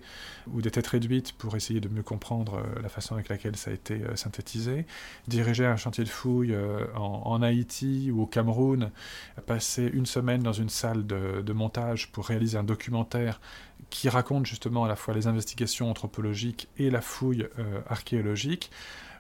ou 0.54 0.62
des 0.62 0.72
têtes 0.72 0.88
réduites 0.88 1.34
pour 1.34 1.56
essayer 1.56 1.80
de 1.80 1.90
mieux 1.90 2.04
comprendre 2.04 2.56
euh, 2.56 2.82
la 2.82 2.90
façon 2.90 3.16
avec 3.16 3.30
laquelle 3.30 3.56
ça 3.56 3.72
a 3.72 3.74
été 3.74 3.96
euh, 3.96 4.16
synthétisé. 4.16 4.86
Diriger 5.28 5.66
un 5.66 5.78
chantier 5.78 6.04
de 6.04 6.10
fouilles 6.10 6.54
euh, 6.54 6.86
en, 6.96 7.42
Haïti 7.42 8.12
ou 8.12 8.24
au 8.24 8.26
Cameroun. 8.26 8.92
Passer 9.46 9.90
une 9.94 10.06
semaine 10.06 10.44
dans 10.44 10.54
une 10.54 10.70
salle 10.70 11.08
de 11.08 11.54
montage 11.54 12.12
pour 12.12 12.26
réaliser 12.26 12.58
un 12.58 12.66
documentaire 12.66 13.40
qui 13.90 14.10
raconte 14.10 14.46
justement 14.46 14.84
à 14.84 14.90
la 14.90 14.98
fois 14.98 15.14
les 15.14 15.28
investigations 15.28 15.90
anthropologiques 15.90 16.68
et 16.78 16.90
la 16.90 17.00
fouille 17.00 17.48
archéologique. 17.88 18.72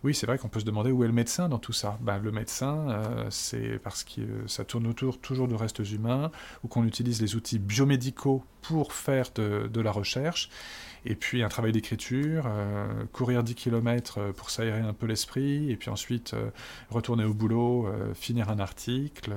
Oui, 0.03 0.13
c'est 0.13 0.25
vrai 0.25 0.37
qu'on 0.37 0.47
peut 0.47 0.59
se 0.59 0.65
demander 0.65 0.91
où 0.91 1.03
est 1.03 1.07
le 1.07 1.13
médecin 1.13 1.49
dans 1.49 1.59
tout 1.59 1.73
ça. 1.73 1.97
Ben, 2.01 2.19
le 2.19 2.31
médecin, 2.31 2.89
euh, 2.89 3.27
c'est 3.29 3.79
parce 3.79 4.03
que 4.03 4.21
ça 4.47 4.63
tourne 4.63 4.87
autour 4.87 5.19
toujours 5.19 5.47
de 5.47 5.55
restes 5.55 5.79
humains, 5.79 6.31
ou 6.63 6.67
qu'on 6.67 6.85
utilise 6.85 7.21
les 7.21 7.35
outils 7.35 7.59
biomédicaux 7.59 8.43
pour 8.61 8.93
faire 8.93 9.31
de 9.35 9.81
la 9.81 9.91
recherche 9.91 10.49
et 11.05 11.15
puis 11.15 11.43
un 11.43 11.49
travail 11.49 11.71
d'écriture, 11.71 12.43
euh, 12.47 12.87
courir 13.13 13.43
10 13.43 13.55
km 13.55 14.17
euh, 14.17 14.31
pour 14.33 14.49
s'aérer 14.49 14.81
un 14.81 14.93
peu 14.93 15.05
l'esprit, 15.05 15.71
et 15.71 15.75
puis 15.75 15.89
ensuite 15.89 16.33
euh, 16.33 16.49
retourner 16.89 17.23
au 17.23 17.33
boulot, 17.33 17.87
finir 18.13 18.49
un 18.49 18.59
article, 18.59 19.31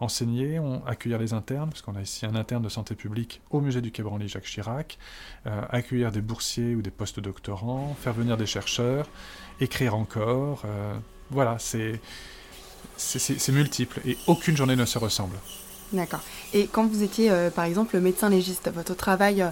enseigner, 0.00 0.60
accueillir 0.86 1.18
les 1.18 1.32
internes, 1.32 1.70
parce 1.70 1.82
qu'on 1.82 1.96
a 1.96 2.00
ici 2.00 2.26
un 2.26 2.34
interne 2.34 2.62
de 2.62 2.68
santé 2.68 2.94
publique 2.94 3.40
au 3.50 3.60
musée 3.60 3.80
du 3.80 3.90
Quai 3.90 4.02
Branly 4.02 4.28
Jacques 4.28 4.44
Chirac, 4.44 4.98
accueillir 5.44 6.12
des 6.12 6.20
boursiers 6.20 6.74
ou 6.74 6.82
des 6.82 6.90
post-doctorants, 6.90 7.96
faire 8.00 8.12
venir 8.12 8.36
des 8.36 8.46
chercheurs, 8.46 9.08
écrire 9.60 9.94
encore, 9.94 10.64
voilà, 11.30 11.58
c'est 11.58 12.00
c'est 12.96 13.52
multiple, 13.52 14.00
et 14.06 14.16
aucune 14.26 14.56
journée 14.56 14.76
ne 14.76 14.84
se 14.84 14.98
ressemble. 14.98 15.36
D'accord. 15.92 16.20
Et 16.52 16.66
quand 16.66 16.86
vous 16.86 17.02
étiez, 17.02 17.30
par 17.54 17.64
exemple, 17.64 17.98
médecin 17.98 18.30
légiste, 18.30 18.70
votre 18.72 18.94
travail 18.94 19.44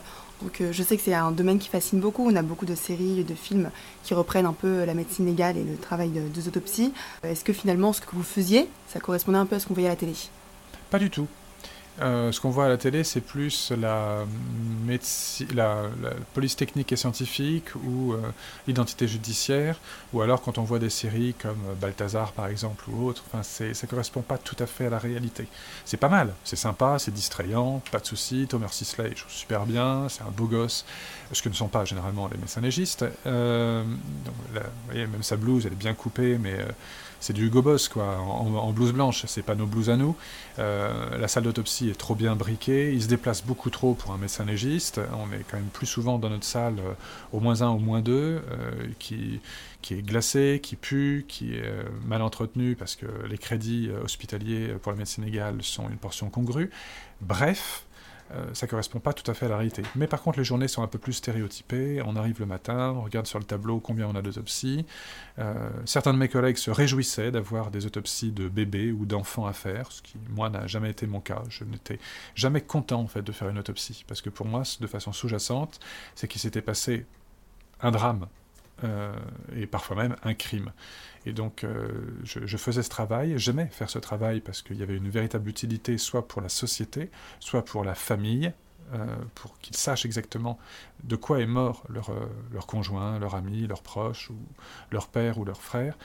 donc 0.43 0.61
euh, 0.61 0.73
je 0.73 0.83
sais 0.83 0.97
que 0.97 1.03
c'est 1.03 1.15
un 1.15 1.31
domaine 1.31 1.59
qui 1.59 1.69
fascine 1.69 2.01
beaucoup. 2.01 2.29
On 2.29 2.37
a 2.37 2.43
beaucoup 2.43 2.67
de 2.67 2.75
séries, 2.75 3.25
de 3.25 3.35
films 3.35 3.71
qui 4.03 4.15
reprennent 4.15 4.47
un 4.47 4.53
peu 4.53 4.85
la 4.85 4.95
médecine 4.95 5.27
légale 5.27 5.57
et 5.57 5.65
le 5.65 5.77
travail 5.77 6.11
de, 6.11 6.21
deux 6.21 6.49
autopsies. 6.49 6.93
Est-ce 7.23 7.45
que 7.45 7.53
finalement 7.53 7.93
ce 7.93 8.01
que 8.01 8.07
vous 8.13 8.23
faisiez, 8.23 8.69
ça 8.89 9.01
correspondait 9.01 9.39
un 9.39 9.47
peu 9.47 9.57
à 9.57 9.61
ce 9.61 9.67
qu'on 9.67 9.75
voyait 9.75 9.89
à 9.89 9.93
la 9.93 9.97
télé? 9.97 10.15
Pas 10.91 10.99
du 10.99 11.11
tout. 11.11 11.27
Euh, 12.01 12.33
ce 12.33 12.41
qu'on 12.41 12.49
voit 12.49 12.65
à 12.65 12.69
la 12.69 12.79
télé, 12.79 13.05
c'est 13.05 13.21
plus 13.21 13.71
la, 13.79 14.25
la, 15.55 15.77
police 16.33 16.57
technique 16.57 16.91
et 16.91 16.97
scientifique 16.97 17.75
ou 17.75 18.15
euh, 18.15 18.21
l'identité 18.67 19.07
judiciaire, 19.07 19.79
ou 20.15 20.23
alors 20.23 20.41
quand 20.41 20.57
on 20.57 20.63
voit 20.63 20.79
des 20.79 20.89
séries 20.89 21.35
comme 21.35 21.59
Balthazar 21.81 22.33
par 22.33 22.47
exemple 22.47 22.85
ou 22.89 23.07
autre, 23.07 23.23
enfin, 23.27 23.43
ça 23.43 23.87
correspond 23.87 24.23
pas 24.23 24.39
tout 24.39 24.57
à 24.59 24.67
fait 24.67 24.87
à 24.87 24.91
la 24.91 24.99
réalité. 24.99 25.47
C'est 25.85 25.99
pas 25.99 26.09
mal, 26.09 26.33
c'est 26.45 26.57
sympa, 26.57 26.99
c'est 26.99 27.13
distrayant, 27.13 27.83
pas 27.91 28.01
de 28.01 28.07
souci. 28.07 28.47
Thomas 28.49 28.69
Sisley 28.69 29.15
joue 29.15 29.29
super 29.29 29.67
bien, 29.67 30.09
c'est 30.09 30.23
un 30.23 30.31
beau 30.31 30.47
gosse, 30.47 30.87
ce 31.31 31.43
que 31.43 31.51
ne 31.51 31.55
sont 31.55 31.69
pas 31.69 31.85
généralement 31.85 32.27
les 32.29 32.39
médecins 32.39 32.63
légistes. 32.63 33.05
Euh, 33.27 33.85
vous 33.85 34.61
voyez, 34.87 35.07
même 35.07 35.23
sa 35.23 35.37
blouse, 35.37 35.67
elle 35.67 35.73
est 35.73 35.77
bien 35.77 35.95
coupée, 35.95 36.39
mais 36.39 36.57
c'est 37.23 37.33
du 37.33 37.47
Hugo 37.47 37.63
Boss, 37.63 37.87
quoi, 37.87 38.19
en, 38.19 38.73
blouse 38.73 38.93
blanche, 38.93 39.25
c'est 39.29 39.45
pas 39.45 39.55
nos 39.55 39.67
blouses 39.67 39.91
à 39.91 39.97
nous. 39.97 40.17
Euh, 40.59 41.17
la 41.17 41.29
salle 41.29 41.45
d'autopsie 41.45 41.89
est 41.89 41.97
trop 41.97 42.17
bien 42.17 42.35
briquée, 42.35 42.93
il 42.93 43.01
se 43.01 43.07
déplace 43.07 43.45
beaucoup 43.45 43.71
trop 43.71 43.95
pour 43.95 44.11
un 44.11 44.19
médecin 44.19 44.45
légiste. 44.45 45.01
On 45.13 45.33
est 45.33 45.45
quand 45.49 45.57
même 45.57 45.71
plus 45.73 45.87
souvent 45.87 46.19
dans 46.19 46.31
notre 46.31 46.45
salle 46.45 46.81
euh, 46.81 46.95
au 47.33 47.39
moins 47.39 47.63
un, 47.63 47.69
au 47.69 47.79
moins 47.79 48.01
deux, 48.01 48.43
euh, 48.51 48.89
qui, 48.99 49.41
qui 49.83 49.95
est 49.95 50.03
glacée, 50.03 50.59
qui 50.61 50.75
pue, 50.75 51.25
qui 51.29 51.55
est 51.55 51.65
mal 52.05 52.23
entretenue 52.23 52.75
parce 52.75 52.97
que 52.97 53.07
les 53.31 53.39
crédits 53.39 53.89
hospitaliers 54.03 54.75
pour 54.83 54.91
la 54.91 54.99
médecine 54.99 55.25
légale 55.25 55.63
sont 55.63 55.89
une 55.89 55.99
portion 55.99 56.29
congrue. 56.29 56.71
Bref, 57.21 57.85
ça 58.53 58.67
correspond 58.67 59.01
pas 59.01 59.13
tout 59.13 59.29
à 59.31 59.35
fait 59.35 59.47
à 59.47 59.49
la 59.49 59.57
réalité. 59.57 59.83
Mais 59.97 60.07
par 60.07 60.23
contre, 60.23 60.39
les 60.39 60.45
journées 60.45 60.69
sont 60.69 60.83
un 60.83 60.87
peu 60.87 60.99
plus 60.99 61.15
stéréotypées. 61.15 62.03
On 62.05 62.17
arrive 62.17 62.41
le 62.41 62.47
matin, 62.47 62.95
on 62.97 63.03
regarde 63.03 63.27
sur 63.27 63.39
le 63.39 63.45
tableau 63.45 63.81
combien 63.81 64.07
on 64.07 64.15
a 64.15 64.23
d'autopsies. 64.23 64.87
Euh, 65.39 65.71
certains 65.85 66.13
de 66.13 66.19
mes 66.19 66.29
collègues 66.29 66.57
se 66.57 66.71
réjouissaient 66.71 67.31
d'avoir 67.31 67.71
des 67.71 67.87
autopsies 67.87 68.33
de 68.33 68.49
bébés 68.49 68.93
ou 68.93 69.07
d'enfants 69.07 69.47
à 69.47 69.53
faire, 69.53 69.91
ce 69.91 70.03
qui, 70.03 70.15
moi, 70.31 70.51
n'a 70.51 70.67
jamais 70.67 70.91
été 70.91 71.07
mon 71.07 71.21
cas. 71.21 71.43
Je 71.49 71.65
n'étais 71.65 71.99
jamais 72.35 72.61
content, 72.61 73.01
en 73.01 73.07
fait, 73.07 73.23
de 73.23 73.33
faire 73.33 73.49
une 73.49 73.59
autopsie. 73.59 74.05
Parce 74.07 74.21
que 74.21 74.31
pour 74.31 74.47
moi, 74.47 74.63
de 74.81 74.87
façon 74.87 75.13
sous-jacente, 75.13 75.81
c'est 76.15 76.29
qu'il 76.29 76.41
s'était 76.41 76.63
passé 76.63 77.07
un 77.81 77.91
drame 77.91 78.27
euh, 78.85 79.13
et 79.55 79.67
parfois 79.67 79.97
même 79.97 80.17
un 80.23 80.35
crime. 80.35 80.73
Et 81.27 81.33
donc 81.33 81.65
euh, 81.65 81.89
je, 82.25 82.57
faisais 82.57 82.83
ce 82.83 82.89
travail, 82.89 83.35
j'aimais 83.37 83.69
faire 83.71 83.91
ce 83.91 83.99
travail 83.99 84.41
parce 84.41 84.63
qu'il 84.63 84.77
y 84.77 84.83
avait 84.83 84.97
une 84.97 85.09
véritable 85.09 85.49
utilité 85.49 85.99
soit 85.99 86.27
pour 86.27 86.43
la 86.43 86.49
société, 86.49 87.11
soit 87.39 87.65
pour 87.65 87.85
la 87.85 87.95
famille, 87.95 88.53
euh, 88.93 89.07
pour 89.35 89.59
qu'ils 89.61 89.77
sachent 89.77 90.05
exactement 90.05 90.59
de 91.05 91.17
quoi 91.17 91.41
est 91.41 91.47
mort 91.47 91.85
leur, 91.89 92.11
leur 92.53 92.67
conjoint, 92.67 93.19
leur 93.19 93.35
ami, 93.35 93.67
leur 93.67 93.83
proche, 93.83 94.31
ou 94.31 94.37
leur 94.91 95.09
père 95.09 95.39
ou 95.39 95.45
leur 95.45 95.63
frère. 95.63 95.97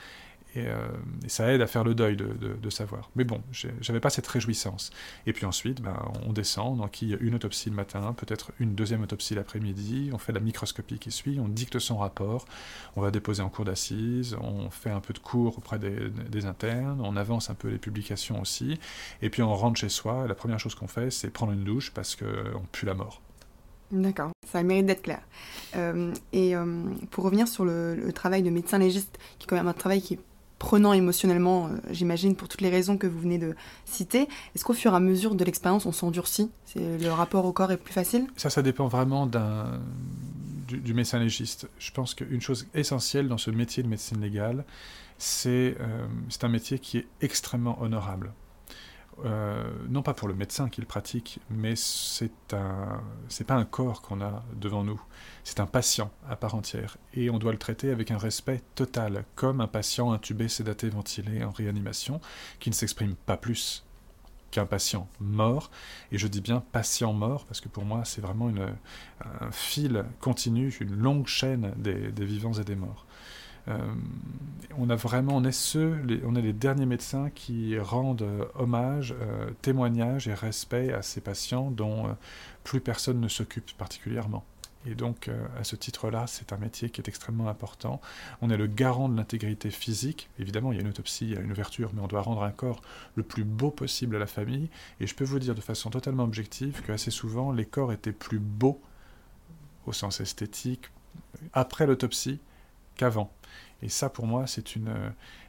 Euh, 0.56 0.88
et, 1.24 1.28
ça 1.28 1.52
aide 1.52 1.60
à 1.60 1.66
faire 1.66 1.84
le 1.84 1.94
deuil 1.94 2.16
de, 2.16 2.70
savoir. 2.70 3.10
Mais 3.16 3.24
bon, 3.24 3.40
j'avais 3.80 4.00
pas 4.00 4.10
cette 4.10 4.26
réjouissance. 4.26 4.90
Et 5.26 5.32
puis 5.32 5.46
ensuite, 5.46 5.80
ben, 5.80 5.96
on 6.26 6.32
descend, 6.32 6.78
on 6.78 6.84
enquille 6.84 7.16
une 7.20 7.34
autopsie 7.34 7.70
le 7.70 7.76
matin, 7.76 8.14
peut-être 8.14 8.52
une 8.60 8.74
deuxième 8.74 9.02
autopsie 9.02 9.34
l'après-midi, 9.34 10.10
on 10.12 10.18
fait 10.18 10.32
la 10.32 10.40
microscopie 10.40 10.98
qui 10.98 11.10
suit, 11.10 11.40
on 11.40 11.48
dicte 11.48 11.78
son 11.78 11.96
rapport, 11.96 12.44
on 12.96 13.00
va 13.00 13.10
déposer 13.10 13.42
en 13.42 13.48
cours 13.48 13.64
d'assises, 13.64 14.36
on 14.40 14.68
fait 14.70 14.90
un 14.90 15.00
peu 15.00 15.14
de 15.14 15.18
cours 15.18 15.56
auprès 15.56 15.78
des, 15.78 16.46
internes, 16.46 17.00
on 17.02 17.16
avance 17.16 17.50
un 17.50 17.54
peu 17.54 17.68
les 17.68 17.78
publications 17.78 18.40
aussi, 18.40 18.78
et 19.22 19.30
puis 19.30 19.42
on 19.42 19.54
rentre 19.54 19.80
chez 19.80 19.88
soi, 19.88 20.26
la 20.28 20.34
première 20.34 20.60
chose 20.60 20.74
qu'on 20.74 20.88
fait, 20.88 21.10
c'est 21.10 21.30
prendre 21.30 21.52
une 21.52 21.64
douche 21.64 21.90
parce 21.90 22.16
qu'on 22.16 22.62
pue 22.70 22.86
la 22.86 22.94
mort. 22.94 23.22
D'accord, 23.90 24.32
ça 24.46 24.62
mérite 24.62 24.84
d'être 24.84 25.02
clair. 25.02 25.22
Euh, 25.74 26.12
et 26.32 26.54
euh, 26.54 26.84
pour 27.10 27.24
revenir 27.24 27.48
sur 27.48 27.64
le, 27.64 27.94
le, 27.94 28.12
travail 28.12 28.42
de 28.42 28.50
médecin 28.50 28.78
légiste, 28.78 29.18
qui 29.38 29.46
est 29.46 29.48
quand 29.48 29.56
même 29.56 29.66
un 29.66 29.72
travail 29.72 30.02
qui 30.02 30.14
est 30.14 30.20
prenant 30.58 30.92
émotionnellement, 30.92 31.66
euh, 31.66 31.70
j'imagine, 31.90 32.34
pour 32.34 32.48
toutes 32.48 32.60
les 32.60 32.70
raisons 32.70 32.96
que 32.96 33.06
vous 33.06 33.20
venez 33.20 33.38
de 33.38 33.54
citer. 33.84 34.28
Est-ce 34.54 34.64
qu'au 34.64 34.74
fur 34.74 34.92
et 34.92 34.96
à 34.96 35.00
mesure 35.00 35.34
de 35.34 35.44
l'expérience, 35.44 35.86
on 35.86 35.92
s'endurcit? 35.92 36.50
Le 36.76 37.08
rapport 37.10 37.44
au 37.44 37.52
corps 37.52 37.72
est 37.72 37.76
plus 37.76 37.94
facile? 37.94 38.26
Ça, 38.36 38.50
ça 38.50 38.62
dépend 38.62 38.88
vraiment 38.88 39.26
du, 39.26 40.94
médecin 40.94 41.18
légiste. 41.18 41.68
Je 41.78 41.90
pense 41.90 42.14
qu'une 42.14 42.40
chose 42.40 42.66
essentielle 42.74 43.28
dans 43.28 43.38
ce 43.38 43.50
métier 43.50 43.82
de 43.82 43.88
médecine 43.88 44.20
légale, 44.20 44.64
c'est, 45.16 45.76
euh, 45.80 46.06
c'est 46.28 46.44
un 46.44 46.48
métier 46.48 46.78
qui 46.78 46.98
est 46.98 47.06
extrêmement 47.20 47.80
honorable. 47.82 48.32
Euh, 49.24 49.68
non 49.88 50.02
pas 50.02 50.14
pour 50.14 50.28
le 50.28 50.34
médecin 50.34 50.68
qui 50.68 50.80
le 50.80 50.86
pratique, 50.86 51.40
mais 51.50 51.74
c'est 51.74 52.30
un, 52.52 53.02
pas 53.46 53.54
un 53.54 53.64
corps 53.64 54.00
qu'on 54.00 54.20
a 54.20 54.44
devant 54.54 54.84
nous, 54.84 55.00
c'est 55.42 55.58
un 55.58 55.66
patient 55.66 56.12
à 56.28 56.36
part 56.36 56.54
entière, 56.54 56.98
et 57.14 57.28
on 57.28 57.38
doit 57.38 57.50
le 57.50 57.58
traiter 57.58 57.90
avec 57.90 58.12
un 58.12 58.18
respect 58.18 58.62
total, 58.76 59.24
comme 59.34 59.60
un 59.60 59.66
patient 59.66 60.12
intubé, 60.12 60.46
sédaté, 60.46 60.88
ventilé 60.88 61.42
en 61.42 61.50
réanimation, 61.50 62.20
qui 62.60 62.70
ne 62.70 62.74
s'exprime 62.74 63.16
pas 63.16 63.36
plus 63.36 63.84
qu'un 64.52 64.66
patient 64.66 65.08
mort, 65.18 65.72
et 66.12 66.18
je 66.18 66.28
dis 66.28 66.40
bien 66.40 66.62
patient 66.70 67.12
mort, 67.12 67.44
parce 67.46 67.60
que 67.60 67.68
pour 67.68 67.84
moi 67.84 68.04
c'est 68.04 68.20
vraiment 68.20 68.48
une, 68.48 68.72
un 69.40 69.50
fil 69.50 70.04
continu, 70.20 70.72
une 70.80 70.94
longue 70.94 71.26
chaîne 71.26 71.72
des 71.76 72.24
vivants 72.24 72.54
et 72.54 72.64
des 72.64 72.76
morts. 72.76 73.04
Euh, 73.68 73.78
on 74.76 74.90
a 74.90 74.96
vraiment, 74.96 75.36
on 75.36 75.44
est 75.44 75.52
ceux, 75.52 75.96
on 76.24 76.34
est 76.36 76.42
les 76.42 76.52
derniers 76.52 76.86
médecins 76.86 77.30
qui 77.30 77.78
rendent 77.78 78.22
euh, 78.22 78.44
hommage, 78.54 79.14
euh, 79.20 79.50
témoignage 79.62 80.28
et 80.28 80.34
respect 80.34 80.92
à 80.92 81.02
ces 81.02 81.20
patients 81.20 81.70
dont 81.70 82.16
plus 82.64 82.80
personne 82.80 83.20
ne 83.20 83.28
s'occupe 83.28 83.72
particulièrement. 83.72 84.44
Et 84.86 84.94
donc, 84.94 85.28
à 85.58 85.64
ce 85.64 85.74
titre-là, 85.76 86.26
c'est 86.28 86.52
un 86.52 86.56
métier 86.56 86.88
qui 86.88 87.00
est 87.00 87.08
extrêmement 87.08 87.48
important. 87.48 88.00
On 88.40 88.48
est 88.48 88.56
le 88.56 88.68
garant 88.68 89.08
de 89.08 89.16
l'intégrité 89.16 89.70
physique. 89.70 90.30
Évidemment, 90.38 90.72
il 90.72 90.76
y 90.76 90.78
a 90.78 90.82
une 90.82 90.88
autopsie, 90.88 91.26
il 91.26 91.34
y 91.34 91.36
a 91.36 91.40
une 91.40 91.50
ouverture, 91.50 91.90
mais 91.92 92.00
on 92.00 92.06
doit 92.06 92.22
rendre 92.22 92.42
un 92.44 92.52
corps 92.52 92.80
le 93.16 93.24
plus 93.24 93.44
beau 93.44 93.70
possible 93.70 94.16
à 94.16 94.18
la 94.18 94.26
famille. 94.26 94.70
Et 95.00 95.06
je 95.06 95.14
peux 95.14 95.24
vous 95.24 95.40
dire 95.40 95.54
de 95.54 95.60
façon 95.60 95.90
totalement 95.90 96.22
objective 96.22 96.80
que 96.80 96.92
assez 96.92 97.10
souvent, 97.10 97.50
les 97.52 97.66
corps 97.66 97.92
étaient 97.92 98.12
plus 98.12 98.38
beaux, 98.38 98.80
au 99.86 99.92
sens 99.92 100.20
esthétique, 100.20 100.90
après 101.52 101.86
l'autopsie 101.86 102.38
qu'avant. 102.94 103.30
Et 103.82 103.88
ça, 103.88 104.08
pour 104.08 104.26
moi, 104.26 104.46
c'est 104.46 104.74
une, 104.74 104.92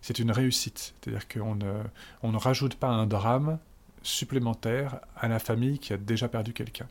c'est 0.02 0.20
une 0.20 0.32
réussite. 0.32 0.94
C'est-à-dire 1.02 1.28
qu'on 1.28 1.56
ne, 1.56 1.74
on 2.22 2.32
ne 2.32 2.38
rajoute 2.38 2.76
pas 2.76 2.90
un 2.90 3.08
drame 3.08 3.58
supplémentaire 4.04 5.00
à 5.18 5.28
la 5.28 5.40
famille 5.40 5.80
qui 5.80 5.94
a 5.94 5.98
déjà 5.98 6.28
perdu 6.28 6.54
quelqu'un. 6.54 6.88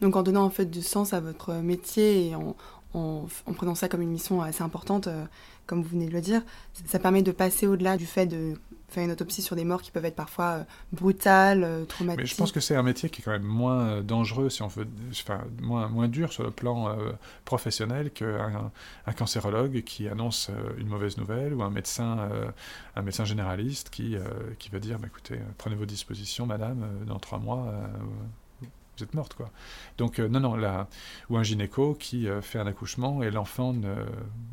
Donc 0.00 0.16
en 0.16 0.22
donnant 0.22 0.44
en 0.44 0.50
fait 0.50 0.66
du 0.66 0.82
sens 0.82 1.12
à 1.12 1.20
votre 1.20 1.54
métier 1.54 2.28
et 2.28 2.34
en, 2.34 2.54
en, 2.94 3.26
prenant 3.54 3.74
ça 3.74 3.88
comme 3.88 4.02
une 4.02 4.10
mission 4.10 4.42
assez 4.42 4.62
importante, 4.62 5.06
euh, 5.06 5.24
comme 5.66 5.82
vous 5.82 5.90
venez 5.90 6.06
de 6.06 6.12
le 6.12 6.20
dire, 6.20 6.42
ça 6.86 6.98
permet 6.98 7.22
de 7.22 7.32
passer 7.32 7.66
au-delà 7.66 7.96
du 7.96 8.06
fait 8.06 8.26
de 8.26 8.54
faire 8.88 9.04
une 9.04 9.12
autopsie 9.12 9.40
sur 9.40 9.54
des 9.54 9.64
morts 9.64 9.82
qui 9.82 9.92
peuvent 9.92 10.04
être 10.04 10.16
parfois 10.16 10.44
euh, 10.46 10.64
brutales, 10.92 11.62
euh, 11.62 11.84
traumatiques. 11.84 12.22
Mais 12.22 12.26
je 12.26 12.34
pense 12.34 12.50
que 12.50 12.58
c'est 12.58 12.74
un 12.74 12.82
métier 12.82 13.08
qui 13.08 13.22
est 13.22 13.24
quand 13.24 13.30
même 13.30 13.44
moins 13.44 14.00
dangereux, 14.00 14.50
si 14.50 14.62
on 14.62 14.66
veut, 14.66 14.88
enfin, 15.12 15.44
moins, 15.60 15.88
moins 15.88 16.08
dur 16.08 16.32
sur 16.32 16.42
le 16.42 16.50
plan 16.50 16.96
professionnel 17.44 18.10
qu'un 18.10 18.72
un 19.06 19.12
cancérologue 19.12 19.84
qui 19.84 20.08
annonce 20.08 20.50
une 20.78 20.88
mauvaise 20.88 21.16
nouvelle 21.18 21.54
ou 21.54 21.62
un 21.62 21.70
médecin, 21.70 22.28
un 22.96 23.02
médecin 23.02 23.24
généraliste 23.24 23.90
qui, 23.90 24.16
qui 24.58 24.70
va 24.70 24.80
dire 24.80 24.98
bah, 24.98 25.06
écoutez, 25.06 25.38
prenez 25.58 25.76
vos 25.76 25.86
dispositions, 25.86 26.46
madame, 26.46 26.84
dans 27.06 27.20
trois 27.20 27.38
mois 27.38 27.72
vous 29.00 29.04
êtes 29.04 29.14
morte 29.14 29.34
quoi. 29.34 29.50
Donc 29.98 30.18
non 30.18 30.40
non 30.40 30.56
là 30.56 30.88
ou 31.28 31.36
un 31.36 31.42
gynéco 31.42 31.94
qui 31.94 32.28
fait 32.42 32.58
un 32.58 32.66
accouchement 32.66 33.22
et 33.22 33.30
l'enfant 33.30 33.72
ne, 33.72 33.94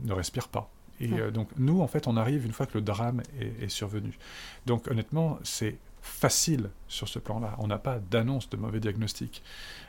ne 0.03 0.13
respire 0.13 0.47
pas. 0.47 0.69
Et 0.99 1.13
euh, 1.13 1.31
donc 1.31 1.49
nous, 1.57 1.81
en 1.81 1.87
fait, 1.87 2.07
on 2.07 2.17
arrive 2.17 2.45
une 2.45 2.51
fois 2.51 2.65
que 2.65 2.77
le 2.77 2.81
drame 2.81 3.21
est, 3.39 3.69
survenu. 3.69 4.17
Donc 4.65 4.87
honnêtement, 4.87 5.39
c'est 5.43 5.77
facile 6.01 6.69
sur 6.87 7.07
ce 7.07 7.19
plan-là. 7.19 7.55
On 7.59 7.67
n'a 7.67 7.77
pas 7.77 7.99
d'annonce 7.99 8.49
de 8.49 8.57
mauvais 8.57 8.79
diagnostic. 8.79 9.43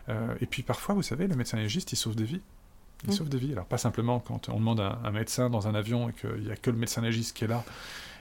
Euh, 0.08 0.34
et 0.40 0.46
puis 0.46 0.62
parfois, 0.62 0.94
vous 0.94 1.02
savez, 1.02 1.26
le 1.26 1.36
médecin 1.36 1.58
légiste, 1.58 1.92
il 1.92 1.96
sauve 1.96 2.16
des 2.16 2.24
vies. 2.24 2.42
Il 3.06 3.12
sauve 3.12 3.28
des 3.28 3.38
vies. 3.38 3.52
Alors 3.52 3.66
pas 3.66 3.78
simplement 3.78 4.18
quand 4.18 4.48
on 4.48 4.56
demande 4.56 4.80
à 4.80 4.98
un 5.04 5.12
médecin 5.12 5.50
dans 5.50 5.68
un 5.68 5.74
avion 5.74 6.08
et 6.08 6.12
qu'il 6.12 6.42
n'y 6.42 6.50
a 6.50 6.56
que 6.56 6.70
le 6.70 6.76
médecin 6.76 7.00
légiste 7.00 7.36
qui 7.36 7.44
est 7.44 7.48
là 7.48 7.64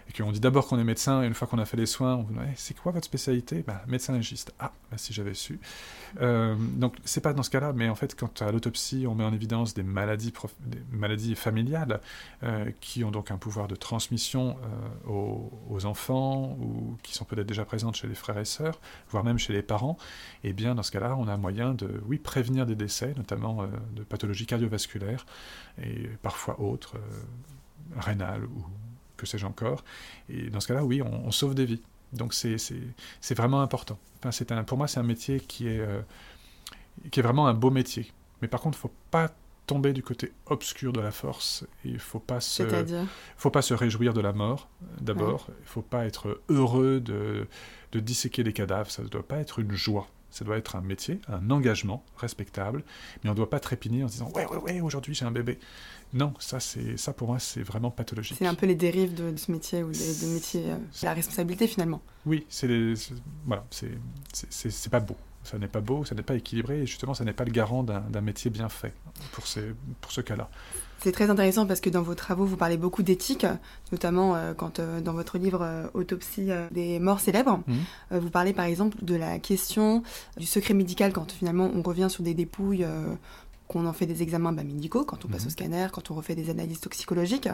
et 0.09 0.13
qu'on 0.13 0.31
dit 0.31 0.39
d'abord 0.39 0.67
qu'on 0.67 0.79
est 0.79 0.83
médecin, 0.83 1.23
et 1.23 1.27
une 1.27 1.33
fois 1.33 1.47
qu'on 1.47 1.59
a 1.59 1.65
fait 1.65 1.77
les 1.77 1.85
soins, 1.85 2.15
on 2.15 2.23
vous 2.23 2.33
dit 2.33 2.39
c'est 2.55 2.77
quoi 2.77 2.91
votre 2.91 3.05
spécialité? 3.05 3.63
Bah, 3.65 3.81
Médecin 3.87 4.13
légiste. 4.13 4.53
Ah, 4.59 4.71
bah, 4.89 4.97
si 4.97 5.13
j'avais 5.13 5.33
su. 5.33 5.59
Euh, 6.21 6.55
donc, 6.57 6.95
c'est 7.03 7.21
pas 7.21 7.33
dans 7.33 7.43
ce 7.43 7.49
cas-là, 7.49 7.73
mais 7.73 7.89
en 7.89 7.95
fait, 7.95 8.15
quand 8.15 8.41
à 8.41 8.51
l'autopsie, 8.51 9.05
on 9.07 9.15
met 9.15 9.23
en 9.23 9.33
évidence 9.33 9.73
des 9.73 9.83
maladies, 9.83 10.33
des 10.65 10.81
maladies 10.91 11.35
familiales 11.35 11.99
euh, 12.43 12.71
qui 12.79 13.03
ont 13.03 13.11
donc 13.11 13.31
un 13.31 13.37
pouvoir 13.37 13.67
de 13.67 13.75
transmission 13.75 14.57
euh, 15.07 15.11
aux, 15.11 15.85
enfants 15.85 16.57
ou 16.59 16.97
qui 17.03 17.13
sont 17.13 17.23
peut-être 17.23 17.45
déjà 17.45 17.63
présentes 17.63 17.95
chez 17.95 18.07
les 18.07 18.15
frères 18.15 18.37
et 18.39 18.45
sœurs, 18.45 18.79
voire 19.09 19.23
même 19.23 19.37
chez 19.37 19.53
les 19.53 19.61
parents, 19.61 19.97
et 20.43 20.49
eh 20.49 20.53
bien, 20.53 20.73
dans 20.73 20.83
ce 20.83 20.91
cas-là, 20.91 21.15
on 21.17 21.27
a 21.27 21.37
moyen 21.37 21.73
de, 21.73 22.01
oui, 22.07 22.17
prévenir 22.17 22.65
des 22.65 22.75
décès, 22.75 23.13
notamment 23.15 23.61
euh, 23.61 23.67
de 23.95 24.03
pathologies 24.03 24.47
cardiovasculaires 24.47 25.25
et 25.81 26.07
parfois 26.21 26.59
autres, 26.59 26.95
rénales 27.95 28.43
ou 28.45 28.65
que 29.17 29.25
sais-je 29.25 29.45
encore. 29.45 29.83
Et 30.29 30.49
dans 30.49 30.59
ce 30.59 30.67
cas-là, 30.67 30.83
oui, 30.83 31.01
on, 31.01 31.31
sauve 31.31 31.55
des 31.55 31.65
vies. 31.65 31.81
Donc 32.13 32.33
c'est 32.33 33.35
vraiment 33.35 33.61
important. 33.61 33.99
Enfin, 34.23 34.45
un, 34.55 34.63
pour 34.63 34.77
moi, 34.77 34.87
c'est 34.87 34.99
un 34.99 35.03
métier 35.03 35.39
qui 35.39 35.67
est, 35.67 35.79
euh, 35.79 36.01
qui 37.11 37.19
est 37.19 37.23
vraiment 37.23 37.47
un 37.47 37.53
beau 37.53 37.69
métier. 37.69 38.11
Mais 38.41 38.47
par 38.47 38.61
contre, 38.61 38.77
il 38.77 38.79
ne 38.79 38.89
faut 38.89 38.95
pas 39.11 39.31
tomber 39.65 39.91
du 39.91 40.01
côté 40.01 40.31
obscur 40.45 40.93
de 40.93 41.01
la 41.01 41.11
force. 41.11 41.65
Il 41.83 41.93
ne 41.93 41.99
faut 41.99 42.19
pas 42.19 42.39
se, 42.39 42.63
C'est-à-dire? 42.63 43.05
faut 43.35 43.51
pas 43.51 43.61
se 43.61 43.73
réjouir 43.73 44.13
de 44.13 44.21
la 44.21 44.31
mort, 44.31 44.69
d'abord. 45.01 45.47
Il 45.49 45.63
ne 45.63 45.67
faut 45.67 45.81
pas 45.81 46.05
être 46.05 46.41
heureux 46.47 47.01
de, 47.01 47.47
de 47.91 47.99
disséquer 47.99 48.43
les 48.43 48.53
cadavres. 48.53 48.89
Ça 48.89 49.03
ne 49.03 49.09
doit 49.09 49.27
pas 49.27 49.37
être 49.37 49.59
une 49.59 49.73
joie. 49.73 50.07
Ça 50.37 50.45
doit 50.45 50.57
être 50.57 50.75
un 50.75 50.81
métier, 50.81 51.19
un 51.27 51.49
engagement 51.49 52.05
respectable, 52.15 52.83
mais 53.23 53.31
on 53.31 53.33
ne 53.33 53.37
doit 53.37 53.49
pas 53.49 53.59
trépigner 53.59 54.03
en 54.03 54.07
se 54.07 54.13
disant 54.13 54.31
ouais 54.35 54.45
ouais 54.45 54.57
ouais 54.57 54.81
aujourd'hui 54.81 55.15
j'ai 55.15 55.25
un 55.25 55.31
bébé. 55.31 55.57
Non, 56.13 56.35
ça 56.37 56.59
c'est 56.59 56.95
ça 56.95 57.11
pour 57.11 57.29
moi 57.29 57.39
c'est 57.39 57.63
vraiment 57.63 57.89
pathologique. 57.89 58.37
C'est 58.37 58.45
un 58.45 58.53
peu 58.53 58.67
les 58.67 58.75
dérives 58.75 59.15
de, 59.15 59.31
de 59.31 59.37
ce 59.37 59.51
métier 59.51 59.81
ou 59.81 59.91
des 59.91 59.97
de 60.21 60.27
métiers, 60.27 60.69
euh, 60.69 60.77
la 61.01 61.13
responsabilité 61.15 61.65
finalement. 61.65 62.03
Oui, 62.27 62.45
c'est 62.49 62.67
voilà, 63.47 63.65
c'est 63.71 64.89
pas 64.91 64.99
beau. 64.99 65.15
Ça 65.43 65.57
n'est 65.57 65.67
pas 65.67 65.81
beau, 65.81 66.05
ça 66.05 66.13
n'est 66.13 66.23
pas 66.23 66.35
équilibré, 66.35 66.81
et 66.81 66.85
justement, 66.85 67.15
ça 67.15 67.23
n'est 67.23 67.33
pas 67.33 67.45
le 67.45 67.51
garant 67.51 67.81
d'un 67.81 68.01
d'un 68.01 68.21
métier 68.21 68.51
bien 68.51 68.69
fait 68.69 68.93
pour, 69.31 69.47
ces, 69.47 69.73
pour 70.01 70.11
ce 70.11 70.21
cas-là. 70.21 70.51
C'est 71.03 71.11
très 71.11 71.29
intéressant 71.29 71.65
parce 71.67 71.79
que 71.79 71.89
dans 71.89 72.01
vos 72.01 72.15
travaux, 72.15 72.45
vous 72.45 72.57
parlez 72.57 72.77
beaucoup 72.77 73.03
d'éthique, 73.03 73.45
notamment 73.91 74.35
euh, 74.35 74.53
quand 74.53 74.79
euh, 74.79 74.99
dans 74.99 75.13
votre 75.13 75.37
livre 75.37 75.61
euh, 75.61 75.87
Autopsie 75.93 76.49
des 76.71 76.99
morts 76.99 77.19
célèbres, 77.19 77.61
Mhm. 77.67 78.19
vous 78.19 78.29
parlez 78.29 78.53
par 78.53 78.65
exemple 78.65 78.97
de 79.03 79.15
la 79.15 79.39
question 79.39 80.01
du 80.37 80.45
secret 80.45 80.73
médical 80.73 81.13
quand 81.13 81.31
finalement 81.31 81.69
on 81.73 81.81
revient 81.81 82.07
sur 82.09 82.23
des 82.23 82.33
dépouilles, 82.33 82.85
qu'on 83.67 83.85
en 83.85 83.91
fait 83.93 84.05
des 84.05 84.23
examens 84.23 84.53
bah, 84.53 84.63
médicaux, 84.63 85.03
quand 85.03 85.25
on 85.25 85.27
passe 85.27 85.41
Mhm. 85.41 85.47
au 85.47 85.51
scanner, 85.51 85.87
quand 85.91 86.09
on 86.09 86.13
refait 86.15 86.35
des 86.35 86.49
analyses 86.49 86.79
toxicologiques. 86.79 87.49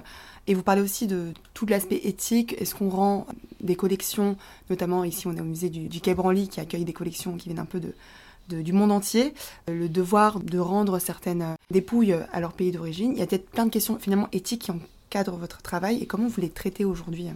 Et 0.47 0.53
vous 0.53 0.61
parlez 0.63 0.81
aussi 0.81 1.07
de 1.07 1.33
tout 1.53 1.65
l'aspect 1.65 2.01
éthique. 2.03 2.55
Est-ce 2.61 2.75
qu'on 2.75 2.89
rend 2.89 3.25
des 3.61 3.75
collections, 3.75 4.37
notamment 4.69 5.03
ici 5.03 5.25
on 5.27 5.35
est 5.35 5.41
au 5.41 5.45
musée 5.45 5.69
du, 5.69 5.87
du 5.89 6.01
Quai 6.01 6.13
Branly 6.13 6.47
qui 6.49 6.59
accueille 6.59 6.85
des 6.85 6.93
collections 6.93 7.35
qui 7.35 7.49
viennent 7.49 7.59
un 7.59 7.65
peu 7.65 7.79
de, 7.79 7.95
du 8.49 8.73
monde 8.73 8.91
entier, 8.91 9.33
euh, 9.69 9.77
le 9.77 9.89
devoir 9.89 10.39
de 10.39 10.59
rendre 10.59 10.99
certaines 10.99 11.41
euh, 11.41 11.55
dépouilles 11.71 12.13
à 12.31 12.39
leur 12.39 12.53
pays 12.53 12.71
d'origine. 12.71 13.13
Il 13.13 13.19
y 13.19 13.21
a 13.21 13.27
peut-être 13.27 13.49
plein 13.49 13.65
de 13.65 13.71
questions 13.71 13.97
finalement 13.99 14.27
éthiques 14.31 14.63
qui 14.63 14.71
encadrent 14.71 15.37
votre 15.37 15.61
travail 15.61 16.01
et 16.01 16.05
comment 16.05 16.27
vous 16.27 16.41
les 16.41 16.49
traitez 16.49 16.85
aujourd'hui. 16.85 17.27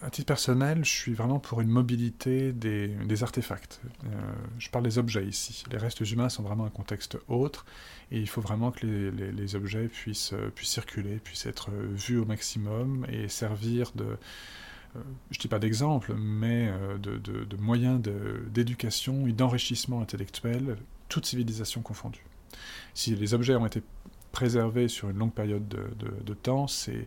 À 0.00 0.10
titre 0.10 0.28
personnel, 0.28 0.84
je 0.84 0.90
suis 0.90 1.12
vraiment 1.12 1.40
pour 1.40 1.60
une 1.60 1.68
mobilité 1.68 2.52
des, 2.52 3.22
artefacts. 3.22 3.80
Euh, 4.04 4.08
je 4.58 4.70
parle 4.70 4.84
des 4.84 4.98
objets 4.98 5.26
ici. 5.26 5.64
Les 5.70 5.76
restes 5.76 6.00
humains 6.00 6.28
sont 6.28 6.44
vraiment 6.44 6.64
un 6.64 6.70
contexte 6.70 7.18
autre, 7.28 7.66
et 8.12 8.18
il 8.18 8.28
faut 8.28 8.40
vraiment 8.40 8.70
que 8.70 8.86
les, 8.86 9.56
objets 9.56 9.88
puissent, 9.88 10.34
circuler, 10.62 11.16
puissent 11.16 11.46
être 11.46 11.70
vus 11.72 12.18
au 12.18 12.24
maximum 12.24 13.06
et 13.10 13.28
servir 13.28 13.90
de, 13.96 14.16
je 14.94 15.38
ne 15.38 15.40
dis 15.40 15.48
pas 15.48 15.58
d'exemple, 15.58 16.14
mais 16.14 16.68
euh, 16.68 16.98
de, 16.98 17.16
de, 17.16 17.44
de 17.44 17.56
moyen 17.56 17.98
de- 17.98 18.44
d'éducation 18.52 19.26
et 19.26 19.32
d'enrichissement 19.32 20.00
intellectuel, 20.00 20.76
toute 21.08 21.26
civilisation 21.26 21.82
confondue. 21.82 22.24
Si 22.94 23.14
les 23.14 23.34
objets 23.34 23.56
ont 23.56 23.66
été 23.66 23.82
préservés 24.32 24.88
sur 24.88 25.10
une 25.10 25.18
longue 25.18 25.32
période 25.32 25.68
de, 25.68 26.34
temps, 26.34 26.66
c'est 26.66 27.06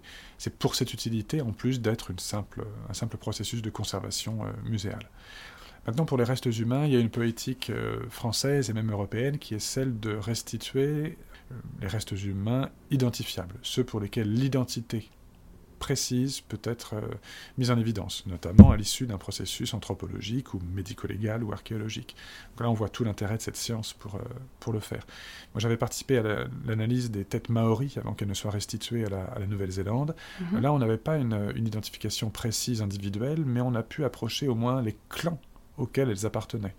pour 0.59 0.75
cette 0.75 0.93
utilité 0.93 1.41
en 1.41 1.51
plus 1.51 1.81
d'être 1.81 2.11
un 2.11 2.93
simple 2.93 3.17
processus 3.17 3.61
de 3.61 3.69
conservation 3.69 4.45
euh, 4.45 4.49
muséale. 4.63 5.09
Maintenant, 5.87 6.05
pour 6.05 6.17
les 6.17 6.23
restes 6.23 6.45
humains, 6.45 6.85
il 6.85 6.93
y 6.93 6.95
a 6.95 6.99
une 6.99 7.09
poétique 7.09 7.69
euh, 7.69 7.99
française 8.09 8.69
et 8.69 8.73
même 8.73 8.91
européenne 8.91 9.37
qui 9.37 9.53
est 9.55 9.59
celle 9.59 9.99
de 9.99 10.15
restituer 10.15 11.17
les 11.79 11.87
restes 11.87 12.11
humains 12.11 12.69
identifiables, 12.89 13.55
ceux 13.61 13.83
pour 13.83 13.99
lesquels 13.99 14.31
l'identité 14.33 15.09
précise 15.79 16.41
peut 16.41 16.60
être 16.63 16.96
euh, 16.96 17.01
mise 17.58 17.72
en 17.72 17.77
évidence, 17.77 18.24
notamment 18.27 18.72
à 18.72 18.77
l'issue 18.77 19.05
d'un 19.08 19.17
processus 19.17 19.74
anthropologique 19.74 20.53
ou 20.53 20.60
médico-légal 20.74 21.44
ou 21.44 21.51
archéologique. 21.53 22.15
Donc 22.51 22.62
là, 22.62 22.70
on 22.70 22.74
voit 22.74 22.89
tout 22.89 23.03
l'intérêt 23.03 23.38
de 23.38 23.41
cette 23.41 23.55
science 23.58 23.94
pour, 23.94 24.15
euh, 24.15 24.20
pour 24.60 24.74
le 24.74 24.79
faire. 24.79 25.05
Moi, 25.53 25.60
j'avais 25.60 25.77
participé 25.77 26.17
à 26.17 26.24
la- 26.24 26.46
l'analyse 26.65 27.12
des 27.12 27.25
têtes 27.25 27.50
maoris 27.50 27.98
avant 27.98 28.13
qu'elles 28.13 28.27
ne 28.29 28.34
soient 28.34 28.51
restituées 28.51 29.05
à 29.05 29.10
la, 29.10 29.24
à 29.25 29.39
la 29.39 29.48
Nouvelle-Zélande. 29.48 30.15
Mhm. 30.51 30.62
Là, 30.62 30.74
on 30.74 30.79
n'avait 30.79 30.98
pas 30.98 31.17
une, 31.17 31.51
une 31.55 31.67
identification 31.67 32.29
précise 32.29 32.82
individuelle, 32.82 33.44
mais 33.46 33.62
on 33.62 33.75
a 33.75 33.84
pu 33.84 34.03
approcher 34.03 34.48
au 34.48 34.55
moins 34.55 34.82
les 34.82 34.96
clans 35.10 35.39
auxquels 35.77 36.10
elles 36.10 36.25
appartenaient. 36.25 36.75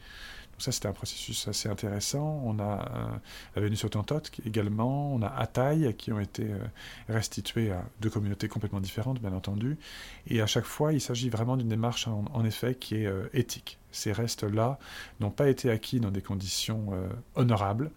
Donc 0.57 0.63
ça, 0.63 0.73
c'était 0.73 0.89
un 0.89 0.95
processus 0.95 1.49
assez 1.49 1.69
intéressant. 1.69 2.41
On 2.43 2.59
a 2.61 2.63
euh, 2.65 3.19
la 3.57 3.61
Vénus 3.61 3.85
autantote 3.85 4.31
qui- 4.31 4.41
également, 4.47 5.13
on 5.15 5.21
a 5.21 5.29
Ataï 5.29 5.95
qui 5.99 6.13
ont 6.13 6.19
été 6.19 6.45
euh, 6.45 6.59
restitués 7.11 7.73
à 7.73 7.85
deux 8.01 8.09
communautés 8.09 8.49
complètement 8.49 8.81
différentes, 8.81 9.21
bien 9.21 9.35
entendu. 9.35 9.77
Et 10.29 10.41
à 10.41 10.47
chaque 10.47 10.65
fois, 10.65 10.95
il 10.95 11.01
s'agit 11.03 11.29
vraiment 11.29 11.59
d'une 11.59 11.69
démarche, 11.69 12.09
en, 12.09 12.43
effet, 12.47 12.75
qui 12.75 12.95
est 12.95 13.07
euh, 13.07 13.29
éthique. 13.35 13.79
Ces 13.93 14.13
restes-là 14.13 14.79
n'ont 15.21 15.31
pas 15.31 15.51
été 15.51 15.71
acquis 15.71 16.01
dans 16.01 16.11
des 16.11 16.23
conditions 16.23 16.89
honorables, 17.35 17.91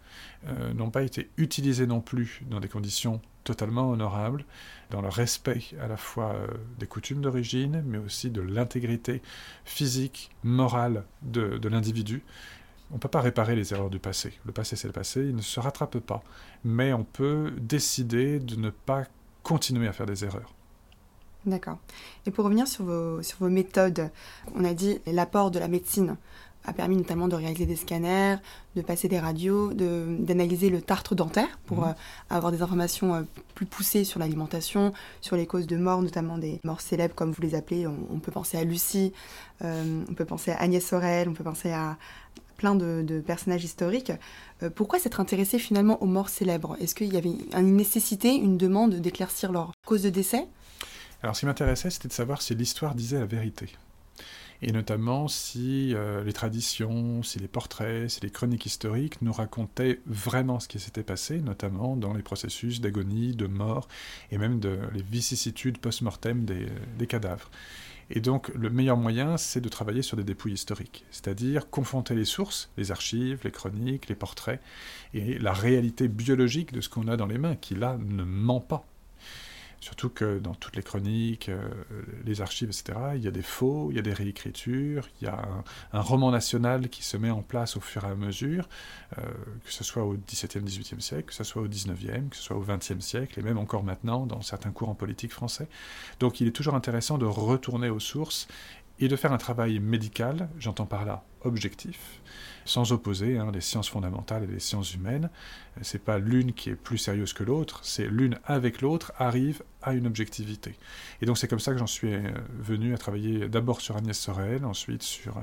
n'ont 0.74 0.92
pas 0.92 1.02
été 1.02 1.30
utilisés 1.36 1.88
non 1.88 2.00
plus 2.00 2.42
dans 2.50 2.62
des 2.62 2.70
conditions 2.70 3.20
totalement 3.50 3.90
honorables, 3.90 4.46
dans 4.92 5.02
le 5.02 5.10
respect 5.10 5.64
à 5.82 5.88
la 5.88 5.98
fois 5.98 6.34
euh, 6.36 6.48
des 6.78 6.86
coutumes 6.86 7.22
d'origine, 7.22 7.82
mais 7.84 7.98
aussi 7.98 8.30
de 8.30 8.42
l'intégrité 8.42 9.24
physique, 9.66 10.30
morale 10.44 11.04
de, 11.24 11.58
de 11.58 11.70
l'individu. 11.70 12.22
On 12.92 12.96
ne 12.96 13.00
peut 13.00 13.10
pas 13.10 13.22
réparer 13.22 13.56
les 13.56 13.74
erreurs 13.74 13.90
du 13.90 13.98
passé. 13.98 14.34
Le 14.46 14.52
passé, 14.52 14.76
c'est 14.76 14.88
le 14.88 14.94
passé, 14.94 15.22
il 15.22 15.36
ne 15.36 15.42
se 15.42 15.60
rattrape 15.60 15.98
pas. 15.98 16.22
Mais 16.64 16.94
on 16.94 17.04
peut 17.04 17.52
décider 17.60 18.40
de 18.40 18.56
ne 18.56 18.70
pas 18.70 19.06
continuer 19.42 19.88
à 19.88 19.94
faire 19.94 20.06
des 20.06 20.24
erreurs. 20.24 20.54
D'accord. 21.46 21.80
Et 22.28 22.32
pour 22.32 22.46
revenir 22.46 22.68
sur 22.68 22.84
vos, 22.84 23.24
sur 23.24 23.40
vos 23.40 23.50
méthodes, 23.50 24.12
on 24.54 24.64
a 24.64 24.74
dit 24.76 25.00
l'apport 25.08 25.50
de 25.50 25.58
la 25.58 25.68
médecine 25.68 26.18
a 26.66 26.74
permis 26.74 26.98
notamment 26.98 27.28
de 27.28 27.36
réaliser 27.36 27.66
des 27.66 27.76
scanners, 27.76 28.36
de 28.76 28.82
passer 28.82 29.08
des 29.08 29.20
radios, 29.20 29.74
de- 29.74 30.18
d'analyser 30.20 30.70
le 30.70 30.82
tartre 30.82 31.16
dentaire 31.16 31.58
pour 31.66 31.80
Mhm. 31.80 31.84
euh, 31.90 31.94
avoir 32.30 32.52
des 32.52 32.62
informations 32.62 33.16
euh, 33.16 33.22
plus 33.56 33.66
poussées 33.66 34.04
sur 34.04 34.20
l'alimentation, 34.20 34.94
sur 35.22 35.36
les 35.36 35.48
causes 35.48 35.68
de 35.68 35.78
mort, 35.78 36.02
notamment 36.02 36.38
des 36.38 36.60
morts 36.64 36.82
célèbres 36.82 37.16
comme 37.16 37.32
vous 37.32 37.42
les 37.42 37.56
appelez. 37.56 37.88
On, 37.88 37.96
on 38.12 38.20
peut 38.20 38.32
penser 38.32 38.58
à 38.58 38.64
Lucie, 38.64 39.14
euh, 39.64 40.04
on 40.10 40.14
peut 40.14 40.26
penser 40.26 40.52
à 40.52 40.58
Agnès 40.62 40.86
Sorel, 40.86 41.30
on 41.30 41.34
peut 41.34 41.44
penser 41.44 41.72
à 41.72 41.98
plein 42.58 42.76
de, 42.76 43.04
de 43.08 43.22
personnages 43.22 43.64
historiques. 43.64 44.12
Pourquoi 44.76 45.00
s'être 45.00 45.22
intéressé 45.22 45.60
finalement 45.60 46.04
aux 46.04 46.06
morts 46.08 46.28
célèbres? 46.28 46.76
Est-ce 46.82 46.94
qu'il 46.94 47.14
y 47.14 47.16
avait 47.16 47.32
une 47.58 47.78
nécessité, 47.78 48.36
une 48.36 48.58
demande 48.58 48.96
d'éclaircir 48.96 49.54
leur 49.54 49.72
cause 49.88 50.04
de 50.04 50.10
décès? 50.10 50.46
Alors, 51.24 51.36
ce 51.38 51.40
qui 51.40 51.46
m'intéressait, 51.46 51.90
c'était 51.90 52.10
de 52.10 52.14
savoir 52.14 52.42
si 52.42 52.54
l'histoire 52.56 52.96
disait 52.96 53.18
la 53.20 53.26
vérité. 53.26 53.68
Et 54.62 54.72
notamment 54.74 55.28
si 55.28 55.94
euh, 55.96 56.24
les 56.24 56.34
traditions, 56.34 57.24
si 57.24 57.40
les 57.40 57.48
portraits, 57.48 58.10
si 58.10 58.20
les 58.22 58.30
chroniques 58.30 58.66
historiques 58.66 59.22
nous 59.22 59.32
racontaient 59.32 60.02
vraiment 60.06 60.60
ce 60.60 60.68
qui 60.68 60.80
s'était 60.80 61.04
passé, 61.04 61.40
notamment 61.40 61.96
dans 61.96 62.14
les 62.14 62.24
processus 62.24 62.82
d'agonie, 62.82 63.36
de 63.36 63.48
mort, 63.48 63.88
et 64.32 64.38
même 64.38 64.60
les 64.94 65.02
vicissitudes 65.02 65.78
post-mortem 65.78 66.44
des, 66.44 66.68
des 66.98 67.08
cadavres. 67.08 67.50
Et 68.12 68.22
donc, 68.22 68.50
le 68.56 68.70
meilleur 68.70 68.98
moyen, 68.98 69.38
c'est 69.38 69.62
de 69.62 69.70
travailler 69.70 70.02
sur 70.02 70.18
des 70.18 70.24
dépouilles 70.24 70.54
historiques, 70.54 71.06
c'est-à-dire 71.12 71.70
confronter 71.70 72.16
les 72.16 72.26
sources, 72.26 72.72
les 72.76 72.92
archives, 72.92 73.42
les 73.44 73.52
chroniques, 73.52 74.10
les 74.10 74.16
portraits, 74.16 74.60
et 75.14 75.38
la 75.38 75.54
réalité 75.54 76.08
biologique 76.08 76.74
de 76.74 76.82
ce 76.82 76.90
qu'on 76.90 77.08
a 77.08 77.18
dans 77.18 77.28
les 77.28 77.38
mains, 77.38 77.56
qui 77.56 77.76
là 77.76 77.98
ne 78.00 78.24
ment 78.24 78.62
pas. 78.62 78.86
Surtout 79.82 80.10
que 80.10 80.40
dans 80.40 80.54
toutes 80.56 80.76
les 80.76 80.84
chroniques, 80.84 81.50
euh, 81.50 81.70
les 82.26 82.42
archives, 82.42 82.70
etc., 82.70 83.00
il 83.16 83.24
y 83.24 83.28
a 83.28 83.32
des 83.32 83.42
faux, 83.42 83.88
il 83.92 83.96
y 83.96 84.00
a 84.00 84.02
des 84.02 84.14
réécritures, 84.14 85.08
il 85.22 85.26
y 85.26 85.28
a 85.28 85.48
un, 85.94 86.02
roman 86.02 86.32
national 86.32 86.90
qui 86.90 87.04
se 87.04 87.16
met 87.16 87.30
en 87.30 87.42
place 87.42 87.78
au 87.78 87.80
fur 87.80 88.04
et 88.04 88.08
à 88.08 88.16
mesure, 88.16 88.68
euh, 89.18 89.22
que 89.64 89.72
ce 89.72 89.84
soit 89.84 90.04
au 90.04 90.16
XVIIe, 90.16 90.64
XVIIIe 90.64 91.02
siècle, 91.02 91.26
que 91.26 91.34
ce 91.34 91.44
soit 91.44 91.62
au 91.62 91.68
XIXe, 91.68 92.30
que 92.30 92.36
ce 92.36 92.44
soit 92.44 92.58
au 92.58 92.64
XXe 92.64 93.00
siècle, 93.00 93.40
et 93.40 93.44
même 93.44 93.58
encore 93.58 93.84
maintenant 93.84 94.26
dans 94.26 94.42
certains 94.42 94.72
courants 94.72 94.96
politiques 94.96 95.34
français. 95.34 95.68
Donc 96.20 96.42
il 96.42 96.48
est 96.48 96.52
toujours 96.52 96.76
intéressant 96.76 97.18
de 97.18 97.26
retourner 97.26 97.90
aux 97.90 98.00
sources 98.00 98.48
et 99.00 99.08
de 99.08 99.16
faire 99.16 99.32
un 99.32 99.38
travail 99.38 99.80
médical, 99.80 100.50
j'entends 100.60 100.86
par 100.86 101.06
là 101.06 101.24
objectif, 101.44 102.20
sans 102.66 102.92
opposer 102.92 103.38
hein, 103.38 103.52
les 103.54 103.62
sciences 103.62 103.90
fondamentales 103.90 104.44
et 104.44 104.48
les 104.48 104.60
sciences 104.60 104.94
humaines. 104.94 105.30
C'est 105.82 106.04
pas 106.04 106.20
l'une 106.20 106.54
qui 106.54 106.70
est 106.70 106.76
plus 106.76 106.98
sérieuse 106.98 107.34
que 107.34 107.44
l'autre, 107.44 107.80
c'est 107.84 108.08
l'une 108.08 108.38
avec 108.46 108.82
l'autre 108.82 109.14
arrive 109.18 109.64
à 109.82 109.94
une 109.94 110.08
objectivité. 110.08 110.76
Et 111.22 111.26
donc 111.26 111.38
c'est 111.38 111.48
comme 111.48 111.60
ça 111.60 111.72
que 111.72 111.78
j'en 111.78 111.88
suis 111.88 112.14
euh, 112.14 112.32
venu 112.60 112.94
à 112.94 112.98
travailler 112.98 113.48
d'abord 113.48 113.82
sur 113.82 113.96
Agnès 113.96 114.18
Sorel, 114.18 114.66
ensuite 114.66 115.04
sur 115.04 115.38
euh, 115.38 115.42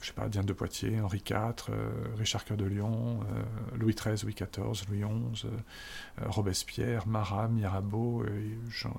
je 0.00 0.08
sais 0.08 0.12
pas, 0.12 0.28
Diane 0.28 0.44
de 0.44 0.52
Poitiers, 0.52 1.00
Henri 1.00 1.22
IV, 1.28 1.36
euh, 1.70 1.90
Richard 2.18 2.44
Cœur 2.44 2.56
de 2.56 2.66
Lion, 2.66 3.20
euh, 3.22 3.76
Louis 3.76 3.94
XIII, 3.94 4.22
Louis 4.24 4.34
XIV, 4.34 4.88
Louis 4.88 5.00
XI, 5.00 5.46
euh, 5.46 6.28
Robespierre, 6.28 7.06
Marat, 7.06 7.48
Mirabeau, 7.48 8.24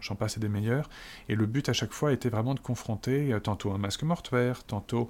j'en 0.01 0.15
passe 0.15 0.37
et 0.37 0.39
des 0.39 0.49
meilleurs. 0.49 0.89
Et 1.29 1.35
le 1.35 1.45
but 1.45 1.69
à 1.69 1.73
chaque 1.73 1.93
fois 1.93 2.11
était 2.11 2.29
vraiment 2.29 2.55
de 2.55 2.59
confronter 2.59 3.37
tantôt 3.43 3.71
un 3.71 3.77
masque 3.77 4.03
mortuaire, 4.03 4.63
tantôt 4.63 5.09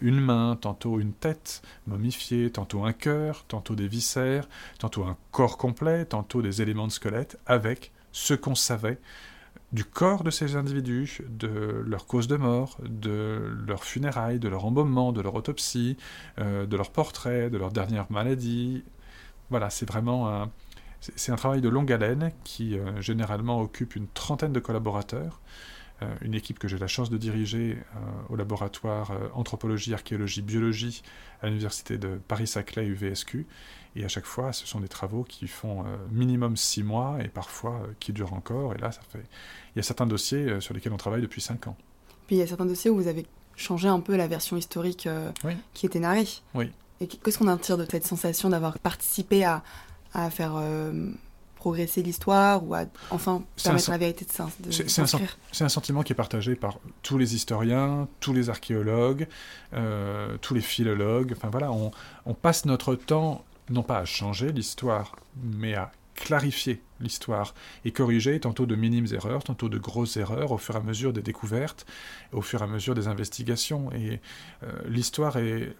une 0.00 0.20
main, 0.20 0.56
tantôt 0.60 1.00
une 1.00 1.12
tête 1.12 1.62
momifiée, 1.86 2.50
tantôt 2.50 2.84
un 2.84 2.92
cœur, 2.92 3.44
tantôt 3.46 3.74
des 3.74 3.88
viscères, 3.88 4.48
tantôt 4.78 5.04
un 5.04 5.16
corps 5.30 5.58
complet, 5.58 6.04
tantôt 6.06 6.42
des 6.42 6.62
éléments 6.62 6.86
de 6.86 6.92
squelette, 6.92 7.38
avec 7.46 7.92
ce 8.12 8.34
qu'on 8.34 8.54
savait 8.54 8.98
du 9.72 9.84
corps 9.84 10.22
de 10.22 10.30
ces 10.30 10.56
individus, 10.56 11.22
de 11.28 11.82
leur 11.86 12.06
cause 12.06 12.28
de 12.28 12.36
mort, 12.36 12.76
de 12.82 13.54
leur 13.66 13.84
funérailles, 13.84 14.38
de 14.38 14.48
leur 14.48 14.64
embaumement, 14.66 15.12
de 15.12 15.20
leur 15.20 15.34
autopsie, 15.34 15.96
euh, 16.38 16.66
de 16.66 16.76
leur 16.76 16.90
portrait, 16.90 17.48
de 17.50 17.56
leur 17.56 17.72
dernière 17.72 18.10
maladie. 18.10 18.84
voilà, 19.50 19.70
c'est 19.70 19.86
vraiment 19.86 20.28
un, 20.28 20.50
c'est 21.00 21.32
un 21.32 21.36
travail 21.36 21.60
de 21.60 21.68
longue 21.68 21.92
haleine 21.92 22.32
qui 22.44 22.78
euh, 22.78 23.00
généralement 23.00 23.60
occupe 23.60 23.96
une 23.96 24.06
trentaine 24.08 24.52
de 24.52 24.60
collaborateurs. 24.60 25.40
Euh, 26.02 26.14
une 26.20 26.34
équipe 26.34 26.58
que 26.58 26.68
j'ai 26.68 26.78
la 26.78 26.86
chance 26.86 27.10
de 27.10 27.16
diriger 27.16 27.78
euh, 27.78 27.98
au 28.28 28.36
laboratoire 28.36 29.12
anthropologie, 29.34 29.94
archéologie, 29.94 30.42
biologie 30.42 31.02
à 31.40 31.46
l'université 31.46 31.98
de 31.98 32.20
Paris-Saclay 32.28 32.86
UVSQ. 32.86 33.46
Et 33.96 34.04
à 34.04 34.08
chaque 34.08 34.24
fois, 34.24 34.52
ce 34.52 34.66
sont 34.66 34.80
des 34.80 34.88
travaux 34.88 35.22
qui 35.22 35.46
font 35.48 35.84
minimum 36.10 36.56
six 36.56 36.82
mois 36.82 37.18
et 37.22 37.28
parfois 37.28 37.82
qui 38.00 38.14
durent 38.14 38.32
encore. 38.32 38.74
Et 38.74 38.78
là, 38.78 38.90
ça 38.90 39.02
fait. 39.10 39.22
Il 39.74 39.78
y 39.78 39.80
a 39.80 39.82
certains 39.82 40.06
dossiers 40.06 40.62
sur 40.62 40.72
lesquels 40.72 40.94
on 40.94 40.96
travaille 40.96 41.20
depuis 41.20 41.42
cinq 41.42 41.66
ans. 41.66 41.76
Puis 42.26 42.36
il 42.36 42.38
y 42.38 42.42
a 42.42 42.46
certains 42.46 42.64
dossiers 42.64 42.90
où 42.90 42.96
vous 42.96 43.08
avez 43.08 43.26
changé 43.54 43.88
un 43.88 44.00
peu 44.00 44.16
la 44.16 44.28
version 44.28 44.56
historique 44.56 45.06
qui 45.74 45.84
était 45.84 45.98
narrée. 45.98 46.26
Oui. 46.54 46.70
Et 47.02 47.06
qu'est-ce 47.06 47.36
qu'on 47.36 47.48
en 47.48 47.58
tire 47.58 47.76
de 47.76 47.86
cette 47.90 48.06
sensation 48.06 48.48
d'avoir 48.48 48.78
participé 48.78 49.44
à, 49.44 49.62
à 50.14 50.30
faire 50.30 50.54
euh, 50.56 51.10
progresser 51.62 52.02
l'histoire 52.02 52.66
ou 52.66 52.74
à 52.74 52.86
enfin 53.10 53.44
permettre 53.62 53.88
la 53.88 53.98
vérité 53.98 54.24
de, 54.24 54.66
de 54.66 54.72
C'est 54.72 55.00
un, 55.00 55.64
un, 55.64 55.68
sentiment 55.68 56.02
qui 56.02 56.12
est 56.12 56.16
partagé 56.16 56.56
par 56.56 56.80
tous 57.04 57.18
les 57.18 57.36
historiens, 57.36 58.08
tous 58.18 58.32
les 58.32 58.50
archéologues, 58.50 59.28
euh, 59.72 60.36
tous 60.40 60.54
les 60.54 60.60
philologues. 60.60 61.34
Enfin 61.36 61.50
voilà, 61.50 61.70
on, 61.70 61.92
on 62.26 62.34
passe 62.34 62.64
notre 62.64 62.96
temps 62.96 63.44
non 63.70 63.84
pas 63.84 63.98
à 63.98 64.04
changer 64.04 64.50
l'histoire, 64.50 65.14
mais 65.40 65.74
à 65.76 65.92
clarifier 66.16 66.82
l'histoire 67.00 67.54
et 67.84 67.92
corriger 67.92 68.40
tantôt 68.40 68.66
de 68.66 68.74
minimes 68.74 69.06
erreurs, 69.12 69.44
tantôt 69.44 69.68
de 69.68 69.78
grosses 69.78 70.16
erreurs 70.16 70.50
au 70.50 70.58
fur 70.58 70.74
et 70.74 70.78
à 70.78 70.82
mesure 70.82 71.12
des 71.12 71.22
découvertes, 71.22 71.86
au 72.32 72.42
fur 72.42 72.60
et 72.60 72.64
à 72.64 72.66
mesure 72.66 72.96
des 72.96 73.06
investigations. 73.06 73.92
Et 73.92 74.20
euh, 74.64 74.72
l'histoire 74.88 75.36
est 75.36 75.76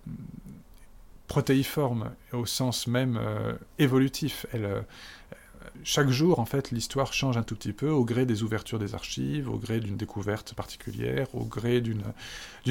protéiforme 1.26 2.12
au 2.32 2.46
sens 2.46 2.86
même 2.86 3.18
euh, 3.20 3.54
évolutif. 3.80 4.46
Elle, 4.52 4.84
chaque 5.84 6.08
jour, 6.08 6.38
en 6.38 6.44
fait, 6.44 6.70
l'histoire 6.70 7.12
change 7.12 7.36
un 7.36 7.42
tout 7.42 7.56
petit 7.56 7.72
peu 7.72 7.90
au 7.90 8.04
gré 8.04 8.26
des 8.26 8.42
ouvertures 8.42 8.78
des 8.78 8.94
archives, 8.94 9.48
au 9.48 9.56
gré 9.58 9.80
d'une 9.80 9.96
découverte 9.96 10.54
particulière, 10.54 11.26
au 11.34 11.44
gré 11.44 11.80
d'une, 11.80 12.02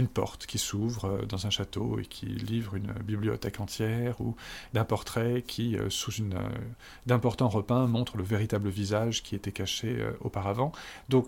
porte 0.08 0.46
qui 0.46 0.58
s'ouvre 0.58 1.06
euh, 1.06 1.26
dans 1.26 1.48
un 1.48 1.50
château 1.50 2.00
et 2.00 2.06
qui 2.06 2.26
livre 2.26 2.76
une 2.76 2.94
bibliothèque 3.04 3.60
entière, 3.60 4.22
ou 4.22 4.36
d'un 4.74 4.86
portrait 4.86 5.44
qui, 5.46 5.78
sous 5.90 6.12
une, 6.12 6.36
d'importants 7.06 7.50
repins, 7.50 7.88
montre 7.88 8.18
le 8.18 8.24
véritable 8.24 8.70
visage 8.70 9.24
qui 9.24 9.36
était 9.36 9.52
caché 9.52 9.98
auparavant. 10.22 10.72
Donc, 11.10 11.28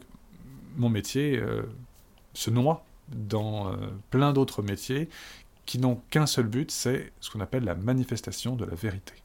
mon 0.77 0.89
métier 0.89 1.41
se 2.33 2.49
noie 2.49 2.85
dans 3.09 3.75
plein 4.09 4.33
d'autres 4.33 4.61
métiers 4.61 5.09
qui 5.65 5.79
n'ont 5.79 6.01
qu'un 6.09 6.25
seul 6.25 6.47
but, 6.47 6.71
c'est 6.71 7.11
ce 7.19 7.29
qu'on 7.29 7.39
appelle 7.39 7.63
la 7.63 7.75
manifestation 7.75 8.55
de 8.55 8.65
la 8.65 8.75
vérité. 8.75 9.22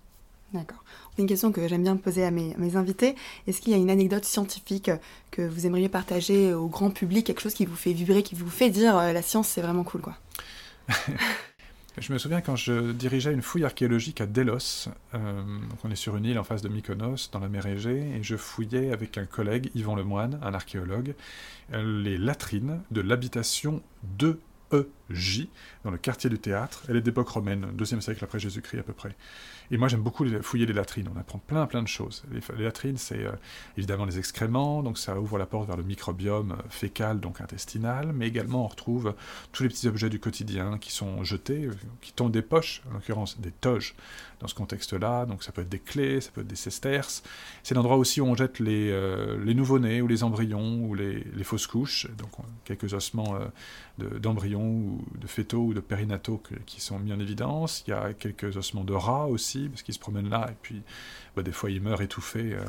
D'accord. 0.55 0.83
Une 1.19 1.27
question 1.27 1.53
que 1.53 1.69
j'aime 1.69 1.83
bien 1.83 1.97
poser 1.97 2.25
à 2.25 2.31
mes, 2.31 2.77
invités. 2.77 3.17
Est-ce 3.47 3.61
qu'il 3.61 3.73
y 3.73 3.75
a 3.75 3.79
une 3.79 3.91
anecdote 3.91 4.25
scientifique 4.25 4.89
euh, 4.89 4.97
que 5.31 5.43
vous 5.43 5.67
aimeriez 5.67 5.91
partager 5.91 6.55
au 6.55 6.69
grand 6.69 6.91
public, 6.91 7.27
quelque 7.27 7.43
chose 7.43 7.55
qui 7.55 7.67
vous 7.67 7.77
fait 7.77 7.93
vibrer, 7.93 8.23
qui 8.23 8.35
vous 8.35 8.49
fait 8.49 8.71
dire 8.71 8.97
euh, 8.97 9.13
la 9.13 9.21
science 9.21 9.49
c'est 9.49 9.61
vraiment 9.61 9.85
cool 9.85 10.01
quoi? 10.01 10.17
Je 11.99 12.13
me 12.13 12.19
souviens 12.19 12.41
quand 12.41 12.55
je 12.55 12.93
dirigeais 12.93 13.33
une 13.33 13.43
fouille 13.43 13.65
archéologique 13.65 14.21
à 14.21 14.27
Delos, 14.27 14.89
euh, 15.15 15.43
on 15.83 15.91
est 15.91 15.97
sur 15.97 16.17
une 16.17 16.27
île 16.27 16.39
en 16.39 16.45
face 16.45 16.63
de 16.63 16.69
Mykonos, 16.69 17.29
dans 17.33 17.41
la 17.41 17.49
mer 17.49 17.67
Égée, 17.67 18.15
et 18.15 18.23
je 18.23 18.37
fouillais 18.37 18.93
avec 18.93 19.19
un 19.19 19.27
collègue, 19.27 19.73
Yvan 19.75 19.97
Lemoine, 19.97 20.39
un 20.41 20.55
archéologue, 20.55 21.17
les 21.73 22.17
latrines 22.17 22.83
de 22.93 23.01
l'habitation 23.01 23.83
2E 24.17 24.37
e. 24.75 24.89
J, 25.11 25.49
dans 25.85 25.91
le 25.91 25.99
quartier 25.99 26.31
du 26.31 26.39
théâtre. 26.39 26.83
Elle 26.89 26.97
est 26.97 27.01
d'époque 27.01 27.29
romaine, 27.29 27.67
deuxième 27.75 28.01
siècle 28.01 28.23
après 28.25 28.39
Jésus-Christ 28.39 28.79
à 28.79 28.83
peu 28.83 28.93
près. 28.93 29.15
Et 29.71 29.77
moi, 29.77 29.89
j'aime 29.89 30.01
beaucoup 30.01 30.25
fouiller 30.43 30.67
les 30.67 30.73
latrines. 30.73 31.09
On 31.15 31.19
apprend 31.19 31.39
plein, 31.39 31.67
plein 31.67 31.83
de 31.83 31.89
choses. 31.89 32.25
Les, 32.31 32.65
latrines, 32.65 32.97
c'est 32.97 33.25
euh, 33.25 33.33
évidemment 33.77 34.07
les 34.07 34.19
excréments, 34.19 34.83
donc 34.83 34.97
ça 34.97 35.21
ouvre 35.21 35.39
la 35.39 35.47
porte 35.47 35.67
vers 35.67 35.77
le 35.77 35.83
microbiome 35.83 36.53
euh, 36.53 36.63
fécal, 36.71 37.21
donc 37.21 37.41
intestinal, 37.41 38.13
mais 38.15 38.27
également 38.27 38.65
on 38.65 38.69
retrouve 38.69 39.09
euh, 39.09 39.13
tous 39.53 39.65
les 39.65 39.69
petits 39.69 39.87
objets 39.87 40.09
du 40.09 40.21
quotidien 40.21 40.79
qui 40.79 40.91
sont 40.91 41.23
jetés, 41.23 41.69
qui 42.01 42.13
tombent 42.13 42.33
des 42.33 42.43
poches, 42.43 42.83
en 42.91 42.95
l'occurrence 42.95 43.39
des 43.41 43.51
toges, 43.51 43.95
dans 44.41 44.49
ce 44.49 44.55
contexte-là. 44.55 45.27
Donc 45.27 45.43
ça 45.43 45.53
peut 45.53 45.61
être 45.61 45.69
des 45.69 45.79
clés, 45.79 46.23
ça 46.23 46.31
peut 46.31 46.41
être 46.41 46.47
des 46.47 46.57
sesterces. 46.57 47.23
C'est 47.63 47.75
l'endroit 47.75 47.97
aussi 47.97 48.23
où 48.23 48.27
on 48.27 48.35
jette 48.35 48.61
les, 48.61 48.89
les 49.45 49.55
nouveau-nés, 49.55 50.01
ou 50.01 50.07
les 50.07 50.23
embryons, 50.23 50.85
ou 50.85 50.95
les, 50.95 51.25
fausses 51.43 51.67
couches, 51.67 52.07
donc 52.19 52.31
quelques 52.65 52.93
ossements 52.95 53.39
d'embryons 53.99 54.98
de, 54.98 54.98
de 55.15 55.27
fœtaux 55.27 55.67
ou 55.67 55.75
de 55.75 55.81
périnataux 55.81 56.43
qui 56.67 56.81
sont 56.81 56.99
mis 56.99 57.13
en 57.13 57.21
évidence. 57.21 57.85
Il 57.87 57.91
y 57.91 57.93
a 57.93 58.13
quelques 58.13 58.57
ossements 58.57 58.85
de 58.85 58.95
rats 58.95 59.27
aussi 59.27 59.69
parce 59.69 59.83
qu'il 59.83 59.95
se 59.95 59.99
promène 59.99 60.29
là, 60.29 60.49
et 60.51 60.57
puis 60.63 60.83
bah, 61.37 61.43
des 61.43 61.53
fois 61.53 61.71
il 61.71 61.81
meurt 61.83 62.01
étouffé 62.01 62.55
euh, 62.55 62.65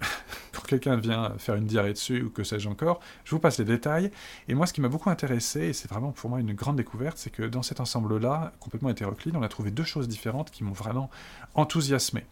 quand 0.52 0.62
quelqu'un 0.66 0.96
vient 0.96 1.34
faire 1.38 1.54
une 1.54 1.66
diarrhée 1.66 1.92
dessus, 1.92 2.22
ou 2.22 2.30
que 2.30 2.44
sais-je 2.44 2.68
encore. 2.68 3.00
Je 3.24 3.30
vous 3.30 3.38
passe 3.38 3.58
les 3.58 3.64
détails. 3.64 4.10
Et 4.48 4.54
moi, 4.54 4.66
ce 4.66 4.72
qui 4.72 4.80
m'a 4.80 4.88
beaucoup 4.88 5.10
intéressé, 5.10 5.66
et 5.66 5.72
c'est 5.72 5.88
vraiment 5.88 6.12
pour 6.12 6.30
moi 6.30 6.40
une 6.40 6.54
grande 6.54 6.76
découverte, 6.76 7.18
c'est 7.18 7.30
que 7.30 7.42
dans 7.42 7.62
cet 7.62 7.80
ensemble-là, 7.80 8.52
complètement 8.60 8.90
hétéroclite, 8.90 9.34
on 9.36 9.42
a 9.42 9.48
trouvé 9.48 9.70
deux 9.70 9.84
choses 9.84 10.08
différentes 10.08 10.50
qui 10.50 10.64
m'ont 10.64 10.72
vraiment 10.72 11.10
enthousiasmé. 11.54 12.24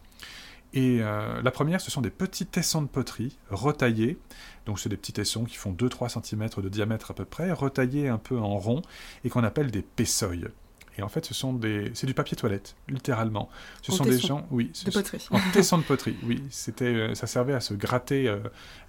Et 0.75 0.99
euh, 1.01 1.41
la 1.41 1.51
première, 1.51 1.79
ce 1.79 1.89
sont 1.89 2.01
des 2.01 2.09
petits 2.09 2.45
tessons 2.45 2.81
de 2.81 2.87
poterie 2.87 3.37
retaillés. 3.49 4.19
Donc, 4.65 4.77
c'est 4.77 4.89
des 4.89 4.97
petits 4.97 5.13
tessons 5.13 5.45
qui 5.45 5.55
font 5.55 5.71
2-3 5.71 6.21
cm 6.21 6.49
de 6.61 6.69
diamètre 6.69 7.11
à 7.11 7.13
peu 7.13 7.23
près, 7.23 7.51
retaillés 7.53 8.09
un 8.09 8.17
peu 8.17 8.37
en 8.37 8.57
rond, 8.57 8.81
et 9.23 9.29
qu'on 9.29 9.43
appelle 9.45 9.71
des 9.71 9.81
pessoyes. 9.81 10.49
Et 10.97 11.03
en 11.03 11.09
fait, 11.09 11.25
ce 11.25 11.33
sont 11.33 11.53
des, 11.53 11.91
c'est 11.93 12.07
du 12.07 12.13
papier 12.13 12.37
toilette, 12.37 12.75
littéralement. 12.87 13.49
Ce 13.81 13.91
sont 13.91 14.05
des 14.05 14.17
gens, 14.17 14.47
oui, 14.49 14.71
de 14.85 14.91
poterie. 14.91 15.27
en 15.29 15.39
tesson 15.51 15.77
de 15.79 15.83
poterie, 15.83 16.15
oui. 16.23 16.41
C'était, 16.49 16.85
euh, 16.85 17.15
ça 17.15 17.27
servait 17.27 17.53
à 17.53 17.59
se 17.59 17.73
gratter 17.73 18.27
euh, 18.27 18.37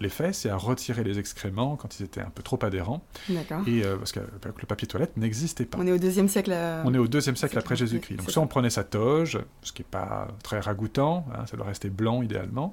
les 0.00 0.08
fesses 0.08 0.46
et 0.46 0.50
à 0.50 0.56
retirer 0.56 1.02
les 1.02 1.18
excréments 1.18 1.76
quand 1.76 1.98
ils 1.98 2.04
étaient 2.04 2.20
un 2.20 2.30
peu 2.30 2.42
trop 2.42 2.58
adhérents. 2.62 3.04
D'accord. 3.28 3.62
Et 3.66 3.84
euh, 3.84 3.96
parce 3.96 4.12
que 4.12 4.20
le 4.20 4.66
papier 4.66 4.86
toilette 4.86 5.16
n'existait 5.16 5.64
pas. 5.64 5.78
On 5.78 5.86
est 5.86 5.92
au 5.92 5.98
deuxième 5.98 6.28
siècle. 6.28 6.52
On 6.84 6.94
est 6.94 6.98
au 6.98 7.08
deuxième 7.08 7.36
siècle 7.36 7.58
après 7.58 7.76
Jésus-Christ. 7.76 8.18
Donc 8.18 8.30
soit 8.30 8.42
on 8.42 8.46
prenait 8.46 8.70
sa 8.70 8.84
toge, 8.84 9.38
ce 9.62 9.72
qui 9.72 9.82
est 9.82 9.88
pas 9.90 10.28
très 10.42 10.60
ragoûtant, 10.60 11.26
hein, 11.34 11.46
ça 11.46 11.56
doit 11.56 11.66
rester 11.66 11.90
blanc 11.90 12.22
idéalement, 12.22 12.72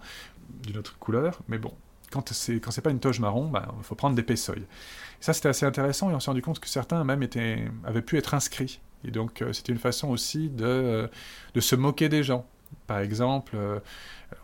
d'une 0.62 0.78
autre 0.78 0.98
couleur, 1.00 1.40
mais 1.48 1.58
bon, 1.58 1.74
quand 2.12 2.32
c'est 2.32 2.60
quand 2.60 2.70
c'est 2.70 2.82
pas 2.82 2.92
une 2.92 3.00
toge 3.00 3.20
marron, 3.20 3.48
il 3.48 3.52
bah, 3.52 3.74
faut 3.82 3.96
prendre 3.96 4.16
des 4.16 4.24
pessoyes. 4.24 4.66
Ça 5.20 5.34
c'était 5.34 5.50
assez 5.50 5.66
intéressant 5.66 6.12
et 6.12 6.14
on 6.14 6.20
s'est 6.20 6.30
rendu 6.30 6.42
compte 6.42 6.60
que 6.60 6.70
certains 6.70 7.04
même 7.04 7.24
étaient, 7.24 7.66
avaient 7.84 8.02
pu 8.02 8.18
être 8.18 8.34
inscrits 8.34 8.80
et 9.06 9.12
donc, 9.12 9.42
euh, 9.42 9.54
c'était 9.54 9.72
une 9.72 9.80
façon 9.80 10.10
aussi 10.10 10.50
de, 10.50 10.66
euh, 10.66 11.08
de, 11.54 11.60
se 11.60 11.76
moquer 11.76 12.10
des 12.10 12.24
gens. 12.24 12.46
Par 12.88 13.00
exemple, 13.00 13.54
euh, 13.56 13.80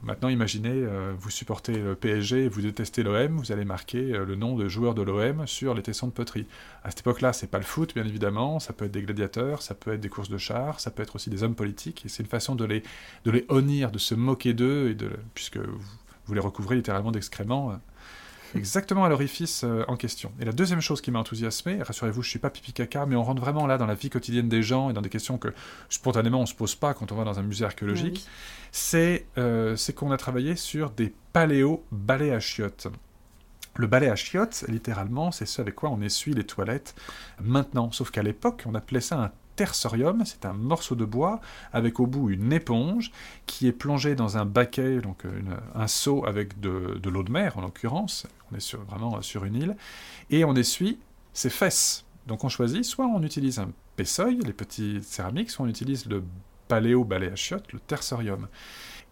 maintenant 0.03 0.29
imaginez, 0.29 0.85
vous 1.17 1.31
supportez 1.31 1.73
le 1.73 1.95
PSG, 1.95 2.47
vous 2.47 2.61
détestez 2.61 3.01
l'OM, 3.01 3.37
vous 3.37 3.51
allez 3.51 3.65
marquer 3.65 4.01
le 4.01 4.35
nom 4.35 4.55
de 4.55 4.69
joueur 4.69 4.93
de 4.93 5.01
l'OM 5.01 5.47
sur 5.47 5.73
les 5.73 5.81
tessons 5.81 6.07
de 6.07 6.11
poterie. 6.11 6.45
À 6.83 6.91
cette 6.91 6.99
époque-là, 6.99 7.33
c'est 7.33 7.47
pas 7.47 7.57
le 7.57 7.63
foot, 7.63 7.95
bien 7.95 8.05
évidemment, 8.05 8.59
ça 8.59 8.71
peut 8.71 8.85
être 8.85 8.91
des 8.91 9.01
gladiateurs, 9.01 9.63
ça 9.63 9.73
peut 9.73 9.93
être 9.93 9.99
des 9.99 10.09
courses 10.09 10.29
de 10.29 10.37
chars, 10.37 10.79
ça 10.79 10.91
peut 10.91 11.01
être 11.01 11.15
aussi 11.15 11.31
des 11.31 11.41
hommes 11.41 11.55
politiques, 11.55 12.05
et 12.05 12.09
c'est 12.09 12.21
une 12.21 12.29
façon 12.29 12.53
de 12.53 12.65
les, 12.65 12.83
de 13.25 13.43
honnir, 13.49 13.91
de 13.91 13.97
se 13.97 14.13
moquer 14.13 14.53
d'eux, 14.53 14.91
et 14.91 14.93
de, 14.93 15.09
puisque 15.33 15.57
vous, 15.57 15.97
vous 16.27 16.33
les 16.35 16.39
recouvrez 16.39 16.75
littéralement 16.75 17.11
d'excréments 17.11 17.79
exactement 18.55 19.05
à 19.05 19.09
l'orifice 19.09 19.63
euh, 19.63 19.83
en 19.87 19.95
question. 19.95 20.31
Et 20.39 20.45
la 20.45 20.51
deuxième 20.51 20.81
chose 20.81 21.01
qui 21.01 21.11
m'a 21.11 21.19
enthousiasmé, 21.19 21.81
rassurez-vous, 21.81 22.21
je 22.21 22.29
suis 22.29 22.39
pas 22.39 22.49
pipi 22.49 22.73
caca, 22.73 23.05
mais 23.05 23.15
on 23.15 23.23
rentre 23.23 23.41
vraiment 23.41 23.67
là 23.67 23.77
dans 23.77 23.85
la 23.85 23.95
vie 23.95 24.09
quotidienne 24.09 24.49
des 24.49 24.63
gens 24.63 24.89
et 24.89 24.93
dans 24.93 25.01
des 25.01 25.09
questions 25.09 25.37
que 25.37 25.49
spontanément 25.89 26.41
on 26.41 26.45
se 26.45 26.53
pose 26.55 26.75
pas 26.75 26.93
quand 26.93 27.11
on 27.11 27.15
va 27.15 27.23
dans 27.23 27.39
un 27.39 27.43
musée 27.43 27.65
archéologique, 27.65 28.25
euh, 28.93 29.75
c'est 29.75 29.93
qu'on 29.93 30.11
a 30.11 30.17
travaillé 30.17 30.55
sur 30.55 30.91
des 30.91 31.13
paléo-balais 31.33 32.31
à 32.31 32.39
chiottes. 32.39 32.87
Le 33.75 33.87
balai 33.87 34.09
à 34.09 34.15
chiottes, 34.15 34.65
littéralement, 34.67 35.31
c'est 35.31 35.45
ce 35.45 35.61
avec 35.61 35.75
quoi 35.75 35.89
on 35.89 36.01
essuie 36.01 36.33
les 36.33 36.43
toilettes 36.43 36.95
maintenant. 37.41 37.91
Sauf 37.91 38.11
qu'à 38.11 38.23
l'époque, 38.23 38.63
on 38.65 38.75
appelait 38.75 39.01
ça 39.01 39.23
un 39.23 39.31
c'est 40.25 40.45
un 40.45 40.53
morceau 40.53 40.95
de 40.95 41.05
bois 41.05 41.39
avec 41.73 41.99
au 41.99 42.07
bout 42.07 42.29
une 42.29 42.53
éponge 42.53 43.11
qui 43.45 43.67
est 43.67 43.71
plongée 43.71 44.15
dans 44.15 44.37
un 44.37 44.45
baquet, 44.45 44.99
donc 44.99 45.25
euh, 45.25 45.41
un 45.75 45.87
seau 45.87 46.25
avec 46.25 46.59
de, 46.59 46.99
l'eau 47.09 47.23
de 47.23 47.31
mer 47.31 47.57
en 47.57 47.61
l'occurrence, 47.61 48.27
on 48.51 48.55
est 48.55 48.61
sur, 48.61 48.81
vraiment 48.83 49.21
sur 49.21 49.45
une 49.45 49.55
île, 49.55 49.75
et 50.29 50.45
on 50.45 50.55
essuie 50.55 50.99
ses 51.33 51.49
fesses. 51.49 52.05
Donc 52.27 52.43
on 52.43 52.49
choisit, 52.49 52.83
soit 52.83 53.05
on 53.05 53.23
utilise 53.23 53.59
un 53.59 53.69
pessoy, 53.95 54.39
les 54.45 54.53
petits 54.53 55.01
céramiques, 55.03 55.49
soit 55.49 55.65
on 55.65 55.69
utilise 55.69 56.05
le 56.05 56.23
paléo 56.67 57.03
balai 57.03 57.27
à 57.27 57.55
le 57.73 57.79
tersorium. 57.79 58.47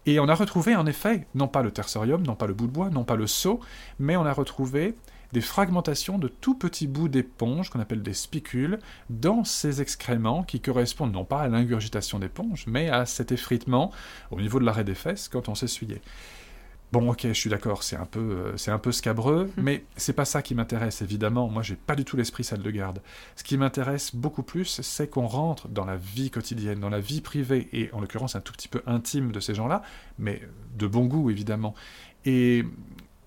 Et 0.06 0.20
on 0.20 0.28
a 0.28 0.34
retrouvé 0.34 0.74
en 0.76 0.86
effet, 0.86 1.26
non 1.34 1.48
pas 1.48 1.62
le 1.62 1.70
tersorium, 1.70 2.22
non 2.22 2.34
pas 2.34 2.46
le 2.46 2.54
bout 2.54 2.66
de 2.66 2.72
bois, 2.72 2.88
non 2.88 3.04
pas 3.04 3.16
le 3.16 3.26
seau, 3.26 3.60
mais 3.98 4.16
on 4.16 4.24
a 4.24 4.32
retrouvé 4.32 4.94
des 5.32 5.40
fragmentations 5.40 6.18
de 6.18 6.28
tout 6.28 6.54
petits 6.54 6.86
bouts 6.86 7.08
d'éponge, 7.08 7.70
qu'on 7.70 7.80
appelle 7.80 8.02
des 8.02 8.14
spicules, 8.14 8.78
dans 9.10 9.44
ces 9.44 9.80
excréments 9.80 10.42
qui 10.42 10.60
correspondent 10.60 11.12
non 11.12 11.24
pas 11.24 11.40
à 11.40 11.48
l'ingurgitation 11.48 12.18
d'éponge, 12.18 12.64
mais 12.66 12.88
à 12.88 13.06
cet 13.06 13.32
effritement 13.32 13.92
au 14.30 14.40
niveau 14.40 14.58
de 14.58 14.64
l'arrêt 14.64 14.84
des 14.84 14.94
fesses 14.94 15.28
quand 15.28 15.48
on 15.48 15.54
s'essuyait. 15.54 16.00
Bon, 16.90 17.10
ok, 17.10 17.26
je 17.26 17.32
suis 17.34 17.50
d'accord, 17.50 17.82
c'est 17.82 17.96
un 17.96 18.06
peu, 18.06 18.18
euh, 18.20 18.56
c'est 18.56 18.70
un 18.70 18.78
peu 18.78 18.92
scabreux, 18.92 19.44
mmh. 19.44 19.62
mais 19.62 19.84
c'est 19.96 20.14
pas 20.14 20.24
ça 20.24 20.40
qui 20.40 20.54
m'intéresse, 20.54 21.02
évidemment. 21.02 21.48
Moi, 21.48 21.62
j'ai 21.62 21.76
pas 21.76 21.94
du 21.94 22.06
tout 22.06 22.16
l'esprit 22.16 22.44
salle 22.44 22.62
de 22.62 22.70
garde. 22.70 23.02
Ce 23.36 23.44
qui 23.44 23.58
m'intéresse 23.58 24.14
beaucoup 24.14 24.42
plus, 24.42 24.80
c'est 24.80 25.10
qu'on 25.10 25.26
rentre 25.26 25.68
dans 25.68 25.84
la 25.84 25.96
vie 25.96 26.30
quotidienne, 26.30 26.80
dans 26.80 26.88
la 26.88 27.00
vie 27.00 27.20
privée, 27.20 27.68
et 27.74 27.90
en 27.92 28.00
l'occurrence 28.00 28.36
un 28.36 28.40
tout 28.40 28.54
petit 28.54 28.68
peu 28.68 28.80
intime 28.86 29.32
de 29.32 29.40
ces 29.40 29.54
gens-là, 29.54 29.82
mais 30.18 30.40
de 30.78 30.86
bon 30.86 31.04
goût, 31.04 31.28
évidemment. 31.28 31.74
Et 32.24 32.64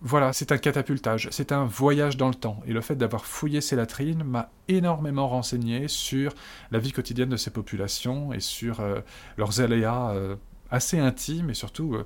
voilà, 0.01 0.33
c'est 0.33 0.51
un 0.51 0.57
catapultage, 0.57 1.27
c'est 1.31 1.51
un 1.51 1.65
voyage 1.65 2.17
dans 2.17 2.27
le 2.27 2.33
temps. 2.33 2.59
Et 2.65 2.73
le 2.73 2.81
fait 2.81 2.95
d'avoir 2.95 3.25
fouillé 3.25 3.61
ces 3.61 3.75
latrines 3.75 4.23
m'a 4.23 4.49
énormément 4.67 5.27
renseigné 5.27 5.87
sur 5.87 6.33
la 6.71 6.79
vie 6.79 6.91
quotidienne 6.91 7.29
de 7.29 7.37
ces 7.37 7.51
populations 7.51 8.33
et 8.33 8.39
sur 8.39 8.79
euh, 8.79 9.01
leurs 9.37 9.61
aléas 9.61 10.11
euh, 10.11 10.35
assez 10.71 10.97
intimes 10.97 11.51
et 11.51 11.53
surtout 11.53 11.97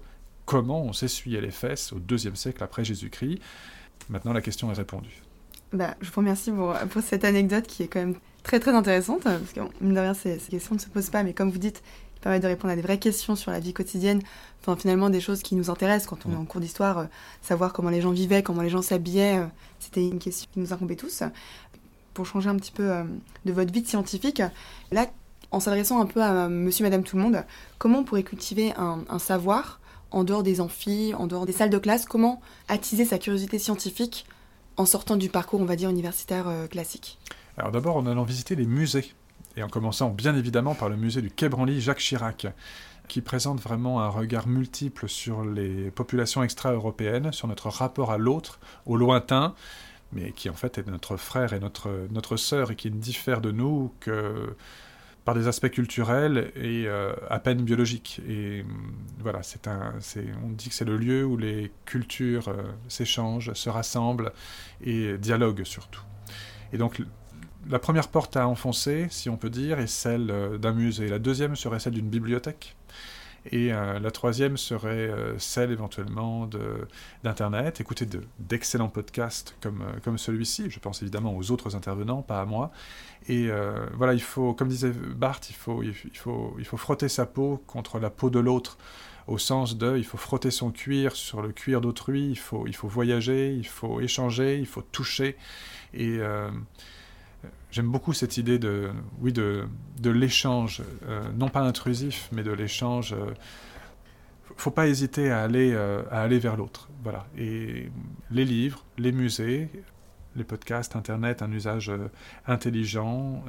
comment 0.45 0.83
on 0.83 0.93
s'essuyait 0.93 1.41
les 1.41 1.51
fesses 1.51 1.93
au 1.93 1.99
deuxième 1.99 2.35
siècle 2.35 2.63
après 2.63 2.83
Jésus-Christ. 2.83 3.39
Maintenant, 4.09 4.33
la 4.33 4.41
question 4.41 4.71
est 4.71 4.75
répondue. 4.75 5.23
Bah, 5.73 5.95
je 6.01 6.07
vous 6.07 6.17
remercie 6.17 6.51
pour, 6.51 6.73
pour, 6.89 7.01
cette 7.01 7.25
anecdote 7.25 7.65
qui 7.67 7.83
est 7.83 7.87
quand 7.87 7.99
même 7.99 8.15
très 8.43 8.59
très 8.59 8.71
intéressante, 8.71 9.23
parce 9.23 9.51
que 9.53 9.61
mine 9.81 9.95
de 9.95 9.99
rien, 9.99 10.13
ces, 10.13 10.37
questions 10.37 10.75
ne 10.75 10.79
se 10.79 10.87
posent 10.87 11.09
pas, 11.09 11.23
mais 11.23 11.33
comme 11.33 11.49
vous 11.49 11.57
dites, 11.57 11.83
il 12.25 12.29
permet 12.29 12.39
de 12.39 12.47
répondre 12.47 12.73
à 12.73 12.75
des 12.75 12.81
vraies 12.81 12.97
questions 12.97 13.35
sur 13.35 13.51
la 13.51 13.59
vie 13.59 13.71
quotidienne, 13.71 14.19
enfin 14.59 14.75
finalement 14.75 15.11
des 15.11 15.21
choses 15.21 15.43
qui 15.43 15.53
nous 15.53 15.69
intéressent. 15.69 16.07
Quand 16.07 16.25
on 16.25 16.33
est 16.33 16.35
en 16.35 16.45
cours 16.45 16.59
d'histoire, 16.59 16.97
euh, 16.97 17.05
savoir 17.43 17.71
comment 17.71 17.91
les 17.91 18.01
gens 18.01 18.09
vivaient, 18.09 18.41
comment 18.41 18.63
les 18.63 18.69
gens 18.69 18.81
s'habillaient, 18.81 19.37
euh, 19.37 19.45
c'était 19.79 20.07
une 20.07 20.17
question 20.17 20.49
qui 20.51 20.59
nous 20.59 20.73
incombait 20.73 20.95
tous. 20.95 21.21
Pour 22.15 22.25
changer 22.25 22.49
un 22.49 22.55
petit 22.55 22.71
peu 22.71 22.91
euh, 22.91 23.03
de 23.45 23.51
votre 23.51 23.71
vie 23.71 23.83
de 23.83 23.87
scientifique, 23.87 24.41
là, 24.91 25.05
en 25.51 25.59
s'adressant 25.59 26.01
un 26.01 26.07
peu 26.07 26.23
à 26.23 26.49
monsieur, 26.49 26.83
madame, 26.83 27.03
tout 27.03 27.15
le 27.15 27.21
monde, 27.21 27.45
comment 27.77 27.99
on 27.99 28.03
pourrait 28.03 28.23
cultiver 28.23 28.73
un, 28.75 29.01
un 29.07 29.19
savoir 29.19 29.79
en 30.09 30.23
dehors 30.23 30.41
des 30.41 30.61
amphis, 30.61 31.13
en 31.13 31.27
dehors 31.27 31.45
des 31.45 31.53
salles 31.53 31.69
de 31.69 31.77
classe, 31.77 32.05
comment 32.05 32.41
attiser 32.67 33.05
sa 33.05 33.19
curiosité 33.19 33.59
scientifique 33.59 34.25
en 34.77 34.87
sortant 34.87 35.15
du 35.15 35.29
parcours, 35.29 35.61
on 35.61 35.65
va 35.65 35.75
dire, 35.75 35.91
universitaire 35.91 36.47
classique? 36.71 37.19
Alors 37.57 37.71
d'abord, 37.71 37.97
en 37.97 38.07
allant 38.07 38.23
visiter 38.23 38.55
les 38.55 38.65
musées, 38.65 39.13
et 39.57 39.63
en 39.63 39.67
commençant 39.67 40.09
bien 40.09 40.35
évidemment 40.35 40.75
par 40.75 40.89
le 40.89 40.95
musée 40.95 41.21
du 41.21 41.31
Quai 41.31 41.49
Branly 41.49 41.81
Jacques 41.81 41.99
Chirac, 41.99 42.47
qui 43.07 43.21
présente 43.21 43.61
vraiment 43.61 44.01
un 44.01 44.09
regard 44.09 44.47
multiple 44.47 45.07
sur 45.07 45.45
les 45.45 45.91
populations 45.91 46.43
extra-européennes, 46.43 47.31
sur 47.31 47.47
notre 47.47 47.69
rapport 47.69 48.11
à 48.11 48.17
l'autre, 48.17 48.59
au 48.85 48.97
lointain, 48.97 49.53
mais 50.11 50.31
qui 50.31 50.49
en 50.49 50.53
fait 50.53 50.77
est 50.77 50.87
notre 50.87 51.17
frère 51.17 51.53
et 51.53 51.59
notre, 51.59 52.07
notre 52.11 52.37
sœur, 52.37 52.71
et 52.71 52.75
qui 52.75 52.91
ne 52.91 52.97
diffère 52.97 53.41
de 53.41 53.51
nous 53.51 53.93
que 53.99 54.55
par 55.25 55.33
des 55.33 55.47
aspects 55.47 55.69
culturels 55.69 56.51
et 56.55 56.85
euh, 56.85 57.13
à 57.29 57.39
peine 57.39 57.63
biologiques. 57.63 58.21
Et 58.27 58.63
mm, 58.63 58.67
voilà, 59.19 59.41
c'est 59.41 59.67
un, 59.67 59.95
on 60.43 60.49
dit 60.49 60.69
que 60.69 60.75
c'est 60.75 60.85
le 60.85 60.97
lieu 60.97 61.25
où 61.25 61.35
les 61.35 61.71
cultures 61.85 62.47
euh, 62.49 62.61
s'échangent, 62.87 63.51
se 63.53 63.69
rassemblent 63.69 64.31
et 64.83 65.17
dialoguent 65.17 65.63
surtout. 65.63 66.03
Et 66.71 66.77
donc 66.77 67.01
la 67.69 67.79
première 67.79 68.07
porte 68.07 68.37
à 68.37 68.47
enfoncer, 68.47 69.07
si 69.09 69.29
on 69.29 69.37
peut 69.37 69.49
dire, 69.49 69.79
est 69.79 69.87
celle 69.87 70.29
euh, 70.29 70.57
d'un 70.57 70.73
musée. 70.73 71.07
La 71.07 71.19
deuxième 71.19 71.55
serait 71.55 71.79
celle 71.79 71.93
d'une 71.93 72.09
bibliothèque. 72.09 72.75
Et 73.51 73.71
euh, 73.71 73.99
la 73.99 74.09
troisième 74.09 74.57
serait 74.57 75.07
euh, 75.07 75.37
celle 75.37 75.71
éventuellement 75.71 76.49
d'Internet, 77.23 77.79
écouter 77.79 78.07
d'excellents 78.39 78.89
podcasts 78.89 79.55
comme, 79.61 79.83
comme 80.03 80.17
celui-ci. 80.17 80.69
Je 80.69 80.79
pense 80.79 81.03
évidemment 81.03 81.35
aux 81.35 81.51
autres 81.51 81.75
intervenants, 81.75 82.23
pas 82.23 82.41
à 82.41 82.45
moi. 82.45 82.71
Et 83.27 83.49
voilà, 83.93 84.13
il 84.13 84.21
faut, 84.21 84.53
comme 84.53 84.67
disait 84.67 84.91
Bart, 84.91 85.39
il 85.49 85.55
faut, 85.55 85.81
il, 85.81 85.93
faut, 85.93 86.55
il 86.59 86.65
faut 86.65 86.77
frotter 86.77 87.09
sa 87.09 87.25
peau 87.25 87.63
contre 87.65 87.97
la 87.97 88.11
peau 88.11 88.29
de 88.29 88.37
l'autre 88.37 88.77
au 89.25 89.39
sens 89.39 89.79
de 89.79 89.97
il 89.97 90.03
faut 90.03 90.19
frotter 90.19 90.51
son 90.51 90.69
cuir 90.69 91.15
sur 91.15 91.41
le 91.41 91.51
cuir 91.51 91.81
d'autrui, 91.81 92.29
il 92.29 92.37
faut, 92.37 92.67
il 92.67 92.75
faut 92.75 92.87
voyager, 92.87 93.51
il 93.55 93.65
faut 93.65 93.99
échanger, 93.99 94.59
il 94.59 94.67
faut 94.67 94.83
toucher. 94.83 95.37
Et 95.95 96.19
J'aime 97.71 97.91
beaucoup 97.91 98.13
cette 98.13 98.37
idée 98.37 98.57
de, 98.57 98.89
oui, 99.19 99.33
de, 99.33 99.67
de 99.99 100.09
l'échange, 100.09 100.81
euh, 101.09 101.21
non 101.35 101.49
pas 101.49 101.59
intrusif, 101.59 102.29
mais 102.31 102.41
de 102.41 102.51
l'échange. 102.51 103.13
ne 103.13 103.19
euh, 103.19 103.33
faut 104.55 104.71
pas 104.71 104.87
hésiter 104.87 105.29
à 105.29 105.41
aller, 105.43 105.73
euh, 105.73 106.03
à 106.09 106.21
aller 106.21 106.39
vers 106.39 106.55
l'autre. 106.55 106.87
Voilà. 107.03 107.27
Et 107.37 107.91
les 108.31 108.45
livres, 108.45 108.85
les 108.97 109.11
musées, 109.11 109.69
les 110.37 110.45
podcasts, 110.45 110.95
Internet, 110.95 111.41
un 111.41 111.51
usage 111.51 111.91
intelligent, 112.47 113.43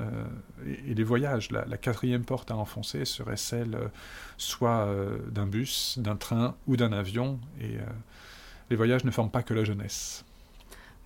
et, 0.67 0.95
les 0.95 1.05
voyages. 1.05 1.51
La, 1.53 1.65
la, 1.65 1.77
quatrième 1.77 2.25
porte 2.25 2.51
à 2.51 2.57
enfoncer 2.57 3.05
serait 3.05 3.37
celle 3.37 3.77
soit 4.37 4.89
d'un 5.31 5.47
bus, 5.47 5.99
d'un 5.99 6.17
train 6.17 6.55
ou 6.67 6.77
d'un 6.77 6.93
avion. 6.93 7.41
Et 7.61 7.79
les 8.71 8.77
voyages 8.77 9.05
ne 9.05 9.11
forment 9.11 9.31
pas 9.31 9.43
que 9.43 9.55
la 9.55 9.65
jeunesse. 9.65 10.25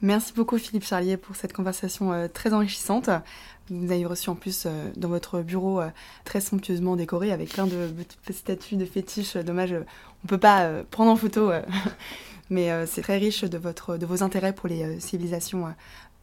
Merci 0.02 0.32
beaucoup 0.32 0.56
Philippe 0.58 0.84
Charlier 0.84 1.16
pour 1.16 1.36
cette 1.36 1.52
conversation 1.52 2.12
euh, 2.12 2.28
très 2.28 2.54
enrichissante. 2.54 3.10
Vous 3.68 3.92
avez 3.92 4.04
reçu 4.06 4.30
en 4.30 4.34
plus 4.34 4.64
euh, 4.66 4.90
dans 4.96 5.08
votre 5.08 5.42
bureau 5.42 5.80
euh, 5.80 5.90
très 6.24 6.40
somptueusement 6.40 6.96
décoré 6.96 7.32
avec 7.32 7.50
plein 7.50 7.66
de, 7.66 7.90
statues, 8.30 8.76
de 8.76 8.86
fétiches. 8.86 9.36
Dommage, 9.36 9.72
on 9.72 9.76
ne 10.24 10.28
peut 10.28 10.38
pas 10.38 10.82
prendre 10.90 11.10
en 11.10 11.16
photo, 11.16 11.50
mais 12.50 12.86
c'est 12.86 13.02
très 13.02 13.18
riche 13.18 13.44
de, 13.44 13.58
votre, 13.58 13.96
de 13.96 14.06
vos 14.06 14.22
intérêts 14.22 14.54
pour 14.54 14.68
les 14.68 15.00
civilisations 15.00 15.74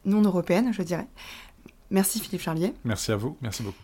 non 0.04 0.22
européennes, 0.22 0.72
je 0.72 0.82
dirais. 0.82 1.06
Merci 1.90 2.20
Philippe 2.20 2.42
Charlier. 2.42 2.74
Merci 2.84 3.12
à 3.12 3.16
vous, 3.16 3.36
merci 3.40 3.62
beaucoup. 3.62 3.82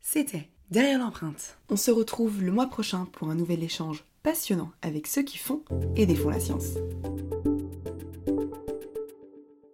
C'était 0.00 0.48
Derrière 0.70 1.00
l'empreinte. 1.00 1.58
On 1.68 1.76
se 1.76 1.90
retrouve 1.90 2.44
le 2.44 2.52
mois 2.52 2.68
prochain 2.68 3.08
pour 3.12 3.28
un 3.28 3.34
nouvel 3.34 3.64
échange 3.64 4.04
passionnant 4.22 4.70
avec 4.82 5.08
ceux 5.08 5.22
qui 5.22 5.36
font 5.36 5.62
et 5.96 6.06
défont 6.06 6.30
la 6.30 6.38
science. 6.38 6.74